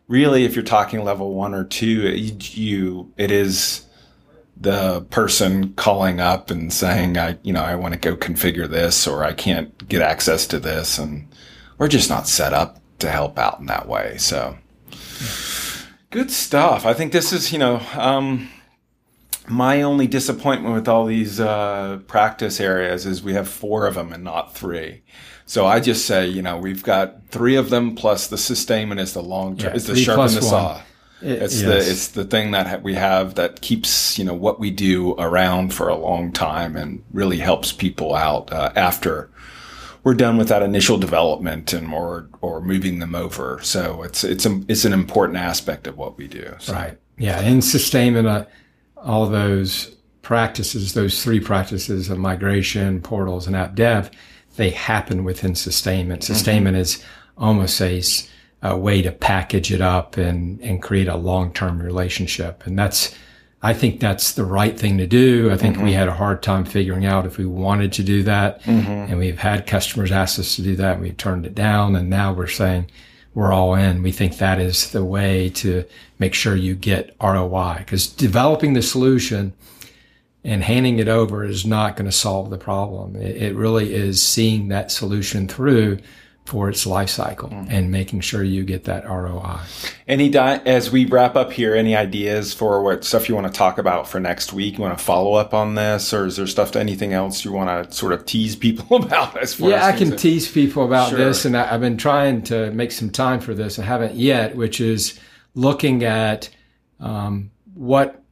really, 0.08 0.44
if 0.44 0.54
you're 0.54 0.64
talking 0.64 1.04
level 1.04 1.34
one 1.34 1.54
or 1.54 1.64
two, 1.64 1.86
you, 1.86 2.36
you 2.38 3.12
it 3.16 3.30
is 3.30 3.86
the 4.56 5.02
person 5.10 5.72
calling 5.74 6.20
up 6.20 6.50
and 6.50 6.72
saying 6.72 7.18
I 7.18 7.38
you 7.42 7.52
know 7.52 7.62
I 7.62 7.74
want 7.76 7.94
to 7.94 8.00
go 8.00 8.16
configure 8.16 8.68
this 8.68 9.06
or 9.06 9.24
I 9.24 9.32
can't 9.32 9.88
get 9.88 10.02
access 10.02 10.46
to 10.48 10.60
this 10.60 10.98
and 10.98 11.28
we're 11.78 11.88
just 11.88 12.08
not 12.08 12.28
set 12.28 12.52
up 12.52 12.80
to 13.00 13.10
help 13.10 13.38
out 13.38 13.60
in 13.60 13.66
that 13.66 13.88
way. 13.88 14.16
So. 14.18 14.56
Yeah. 14.90 15.63
Good 16.14 16.30
stuff. 16.30 16.86
I 16.86 16.94
think 16.94 17.10
this 17.12 17.32
is, 17.32 17.52
you 17.52 17.58
know, 17.58 17.82
um, 17.96 18.48
My 19.48 19.82
only 19.82 20.06
disappointment 20.06 20.74
with 20.74 20.88
all 20.88 21.04
these 21.06 21.38
uh, 21.40 21.98
practice 22.06 22.60
areas 22.60 23.04
is 23.04 23.22
we 23.22 23.34
have 23.34 23.48
four 23.48 23.86
of 23.86 23.94
them 23.96 24.12
and 24.12 24.22
not 24.24 24.54
three. 24.54 25.02
So 25.44 25.66
I 25.66 25.80
just 25.80 26.06
say, 26.06 26.26
you 26.28 26.40
know, 26.40 26.56
we've 26.56 26.82
got 26.84 27.26
three 27.30 27.56
of 27.56 27.68
them 27.68 27.94
plus 27.96 28.28
the 28.28 28.38
sustainment 28.38 29.00
is 29.00 29.12
the 29.12 29.22
long 29.22 29.56
term, 29.58 29.70
Yeah, 29.70 29.76
is 29.76 29.86
the 29.86 29.94
three 29.94 30.02
sharpen 30.04 30.28
the 30.34 30.40
one. 30.40 30.48
saw. 30.50 30.76
It- 31.20 31.42
It's 31.42 31.60
yes. 31.60 31.64
the 31.84 31.90
it's 31.90 32.08
the 32.08 32.24
thing 32.24 32.52
that 32.52 32.82
we 32.82 32.94
have 32.94 33.34
that 33.34 33.60
keeps 33.60 34.18
you 34.18 34.24
know 34.24 34.34
what 34.34 34.60
we 34.60 34.70
do 34.70 35.14
around 35.18 35.74
for 35.74 35.88
a 35.88 35.96
long 35.96 36.32
time 36.32 36.76
and 36.76 37.02
really 37.12 37.38
helps 37.38 37.72
people 37.72 38.14
out 38.14 38.52
uh, 38.52 38.70
after 38.76 39.28
we're 40.04 40.14
done 40.14 40.36
with 40.36 40.48
that 40.48 40.62
initial 40.62 40.98
development 40.98 41.72
and 41.72 41.92
or 41.92 42.28
or 42.40 42.60
moving 42.60 43.00
them 43.00 43.14
over. 43.14 43.58
So 43.62 44.02
it's 44.02 44.22
it's 44.22 44.46
a, 44.46 44.62
it's 44.68 44.84
an 44.84 44.92
important 44.92 45.38
aspect 45.38 45.86
of 45.86 45.96
what 45.96 46.16
we 46.16 46.28
do. 46.28 46.54
So. 46.60 46.74
Right. 46.74 46.98
Yeah. 47.18 47.40
In 47.40 47.62
sustainment, 47.62 48.28
uh, 48.28 48.44
all 48.96 49.26
those 49.26 49.94
practices, 50.22 50.94
those 50.94 51.22
three 51.22 51.40
practices 51.40 52.10
of 52.10 52.18
migration, 52.18 53.00
portals, 53.00 53.46
and 53.46 53.56
app 53.56 53.74
dev, 53.74 54.10
they 54.56 54.70
happen 54.70 55.24
within 55.24 55.54
sustainment. 55.54 56.24
Sustainment 56.24 56.76
is 56.76 57.04
almost 57.36 57.80
a 57.80 58.76
way 58.76 59.02
to 59.02 59.12
package 59.12 59.72
it 59.72 59.80
up 59.80 60.16
and, 60.16 60.60
and 60.60 60.82
create 60.82 61.08
a 61.08 61.16
long-term 61.16 61.80
relationship. 61.82 62.66
And 62.66 62.78
that's, 62.78 63.14
I 63.64 63.72
think 63.72 63.98
that's 63.98 64.32
the 64.32 64.44
right 64.44 64.78
thing 64.78 64.98
to 64.98 65.06
do. 65.06 65.50
I 65.50 65.56
think 65.56 65.78
we 65.78 65.84
mm-hmm. 65.84 65.98
had 65.98 66.08
a 66.08 66.14
hard 66.14 66.42
time 66.42 66.66
figuring 66.66 67.06
out 67.06 67.24
if 67.24 67.38
we 67.38 67.46
wanted 67.46 67.94
to 67.94 68.02
do 68.02 68.22
that. 68.24 68.60
Mm-hmm. 68.64 68.90
And 68.90 69.18
we've 69.18 69.38
had 69.38 69.66
customers 69.66 70.12
ask 70.12 70.38
us 70.38 70.56
to 70.56 70.62
do 70.62 70.76
that. 70.76 70.96
And 70.96 71.02
we've 71.02 71.16
turned 71.16 71.46
it 71.46 71.54
down. 71.54 71.96
And 71.96 72.10
now 72.10 72.34
we're 72.34 72.46
saying, 72.46 72.90
we're 73.32 73.54
all 73.54 73.74
in. 73.74 74.02
We 74.02 74.12
think 74.12 74.36
that 74.36 74.60
is 74.60 74.90
the 74.90 75.02
way 75.02 75.48
to 75.48 75.86
make 76.18 76.34
sure 76.34 76.54
you 76.54 76.74
get 76.74 77.16
ROI 77.22 77.76
because 77.78 78.06
developing 78.06 78.74
the 78.74 78.82
solution 78.82 79.54
and 80.44 80.62
handing 80.62 80.98
it 80.98 81.08
over 81.08 81.42
is 81.42 81.64
not 81.64 81.96
going 81.96 82.04
to 82.04 82.12
solve 82.12 82.50
the 82.50 82.58
problem. 82.58 83.16
It, 83.16 83.42
it 83.42 83.56
really 83.56 83.94
is 83.94 84.22
seeing 84.22 84.68
that 84.68 84.92
solution 84.92 85.48
through 85.48 86.00
for 86.44 86.68
its 86.68 86.84
life 86.84 87.08
cycle 87.08 87.48
and 87.70 87.90
making 87.90 88.20
sure 88.20 88.42
you 88.44 88.64
get 88.64 88.84
that 88.84 89.08
ROI. 89.08 89.60
Any 90.06 90.28
di- 90.28 90.60
as 90.66 90.90
we 90.90 91.06
wrap 91.06 91.36
up 91.36 91.50
here, 91.52 91.74
any 91.74 91.96
ideas 91.96 92.52
for 92.52 92.82
what 92.82 93.02
stuff 93.02 93.30
you 93.30 93.34
want 93.34 93.46
to 93.46 93.52
talk 93.52 93.78
about 93.78 94.06
for 94.06 94.20
next 94.20 94.52
week? 94.52 94.74
You 94.76 94.82
want 94.82 94.98
to 94.98 95.02
follow 95.02 95.34
up 95.34 95.54
on 95.54 95.74
this, 95.74 96.12
or 96.12 96.26
is 96.26 96.36
there 96.36 96.46
stuff 96.46 96.76
anything 96.76 97.14
else 97.14 97.46
you 97.46 97.52
want 97.52 97.88
to 97.88 97.96
sort 97.96 98.12
of 98.12 98.26
tease 98.26 98.56
people 98.56 98.96
about 99.02 99.38
as 99.38 99.54
far 99.54 99.70
Yeah, 99.70 99.76
as 99.88 99.94
I 99.94 99.96
can 99.96 100.10
that- 100.10 100.18
tease 100.18 100.46
people 100.50 100.84
about 100.84 101.08
Sure. 101.10 101.18
this, 101.18 101.46
and 101.46 101.56
I, 101.56 101.72
I've 101.74 101.80
been 101.80 101.96
trying 101.96 102.42
to 102.44 102.70
make 102.72 102.92
some 102.92 103.08
time 103.08 103.40
for 103.40 103.54
this. 103.54 103.78
I 103.78 103.84
haven't 103.84 104.14
yet, 104.14 104.54
which 104.54 104.82
is 104.82 105.18
looking 105.54 106.04
at 106.04 106.50
um, 107.00 107.50
what 107.72 108.22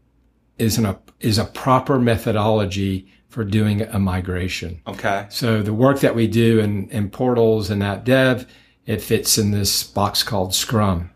is 0.59 0.77
an, 0.77 0.85
a 0.85 0.99
is 1.19 1.39
a 1.39 1.45
proper 1.47 1.99
methodology 1.99 3.11
for 3.33 3.45
doing 3.45 3.81
a 3.81 3.99
migration. 3.99 4.79
Okay. 4.87 5.25
So 5.31 5.63
the 5.63 5.73
work 5.73 6.01
that 6.01 6.15
we 6.15 6.27
do 6.27 6.61
in, 6.61 6.91
in 6.91 7.09
portals 7.09 7.71
and 7.71 7.83
app 7.83 8.05
dev, 8.05 8.47
it 8.85 9.01
fits 9.01 9.39
in 9.39 9.53
this 9.53 9.83
box 9.83 10.23
called 10.23 10.55
Scrum. 10.55 11.11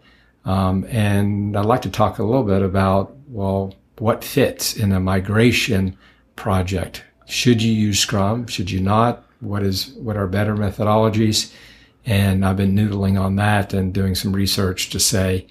Um, 0.47 0.87
and 0.89 1.55
I'd 1.55 1.67
like 1.67 1.83
to 1.83 1.91
talk 1.91 2.19
a 2.19 2.25
little 2.25 2.43
bit 2.43 2.63
about, 2.63 3.15
well, 3.29 3.75
what 3.99 4.25
fits 4.25 4.75
in 4.75 4.93
a 4.93 5.01
migration 5.01 5.99
project. 6.37 7.05
Should 7.27 7.61
you 7.61 7.73
use 7.73 7.99
Scrum? 8.01 8.47
Should 8.47 8.71
you 8.71 8.81
not? 8.81 9.27
What 9.41 9.63
is, 9.63 9.93
what 9.97 10.17
are 10.17 10.27
better 10.27 10.57
methodologies? 10.57 11.53
And 12.07 12.47
I've 12.47 12.57
been 12.57 12.75
noodling 12.75 13.21
on 13.21 13.37
that 13.37 13.75
and 13.75 13.93
doing 13.93 14.15
some 14.15 14.33
research 14.33 14.89
to 14.89 14.99
say, 14.99 15.49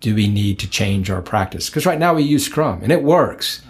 do 0.00 0.14
we 0.14 0.28
need 0.28 0.58
to 0.58 0.68
change 0.68 1.08
our 1.08 1.22
practice? 1.22 1.70
Because 1.70 1.86
right 1.86 1.98
now 1.98 2.12
we 2.12 2.22
use 2.22 2.44
Scrum 2.44 2.82
and 2.82 2.92
it 2.92 3.02
works. 3.02 3.62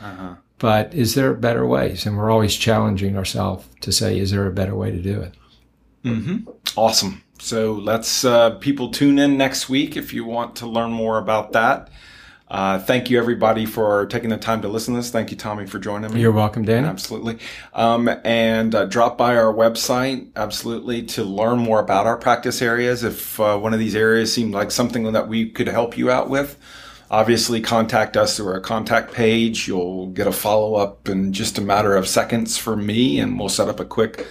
But 0.63 0.95
is 0.95 1.17
there 1.17 1.35
better 1.35 1.67
ways? 1.67 2.07
And 2.07 2.17
we're 2.17 2.31
always 2.31 2.55
challenging 2.55 3.17
ourselves 3.17 3.67
to 3.81 3.91
say, 3.91 4.17
is 4.17 4.31
there 4.31 4.47
a 4.47 4.53
better 4.53 4.77
way 4.77 4.93
to 4.93 5.03
do 5.03 5.21
it? 5.21 5.35
Mm-hmm. 6.05 6.49
Awesome. 6.77 7.25
So 7.41 7.73
let's 7.73 8.25
uh, 8.25 8.51
people 8.61 8.93
tune 8.93 9.19
in 9.19 9.37
next 9.37 9.69
week 9.69 9.97
if 9.97 10.15
you 10.15 10.25
want 10.25 10.55
to 10.57 10.69
learn 10.69 10.93
more 10.93 11.19
about 11.19 11.51
that. 11.51 11.91
Uh, 12.49 12.79
thank 12.79 13.11
you 13.11 13.19
everybody 13.19 13.67
for 13.67 14.07
taking 14.07 14.31
the 14.31 14.37
time 14.37 14.63
to 14.63 14.69
listen 14.69 14.95
to 14.95 15.01
this. 15.01 15.11
Thank 15.11 15.33
you, 15.33 15.37
Tommy, 15.37 15.67
for 15.67 15.81
joining 15.81 16.15
me. 16.15 16.21
You're 16.21 16.31
welcome, 16.31 16.65
Dan. 16.65 16.85
Absolutely. 16.85 17.39
Um, 17.75 18.09
and 18.23 18.73
uh, 18.73 18.85
drop 18.85 19.19
by 19.19 19.35
our 19.35 19.53
website, 19.53 20.29
absolutely, 20.37 21.03
to 21.07 21.25
learn 21.25 21.59
more 21.59 21.81
about 21.81 22.07
our 22.07 22.17
practice 22.17 22.63
areas. 22.63 23.03
If 23.03 23.41
uh, 23.41 23.59
one 23.59 23.73
of 23.75 23.81
these 23.81 23.97
areas 23.97 24.33
seemed 24.33 24.55
like 24.55 24.71
something 24.71 25.11
that 25.13 25.27
we 25.27 25.51
could 25.51 25.67
help 25.67 25.99
you 25.99 26.09
out 26.09 26.31
with, 26.31 26.57
obviously 27.13 27.61
contact 27.61 28.17
us 28.17 28.37
through 28.37 28.49
our 28.49 28.61
contact 28.61 29.13
page. 29.13 29.69
You'll 29.69 30.09
get 30.09 30.27
a 30.27 30.33
follow 30.33 30.75
up 30.75 31.09
in 31.09 31.33
just 31.33 31.59
a 31.59 31.61
matter 31.61 31.95
of 31.95 32.09
seconds 32.09 32.57
from 32.57 32.85
me, 32.85 33.21
and 33.21 33.39
we'll 33.39 33.51
set 33.51 33.69
up 33.69 33.79
a 33.79 33.85
quick, 33.85 34.27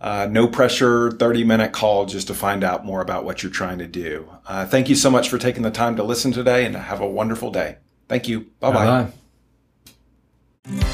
uh, 0.00 0.28
no 0.30 0.46
pressure 0.46 1.10
30 1.10 1.44
minute 1.44 1.72
call 1.72 2.06
just 2.06 2.28
to 2.28 2.34
find 2.34 2.62
out 2.62 2.86
more 2.86 3.02
about 3.02 3.24
what 3.24 3.42
you're 3.42 3.52
trying 3.52 3.78
to 3.78 3.88
do. 3.88 4.30
Uh, 4.46 4.64
thank 4.64 4.88
you 4.88 4.94
so 4.94 5.10
much 5.10 5.28
for 5.28 5.36
taking 5.36 5.64
the 5.64 5.70
time 5.72 5.96
to 5.96 6.04
listen 6.04 6.30
today, 6.32 6.64
and 6.64 6.76
have 6.76 7.00
a 7.00 7.08
wonderful 7.08 7.50
day. 7.50 7.76
Thank 8.08 8.28
you. 8.28 8.46
Bye 8.60 8.72
bye. 10.64 10.90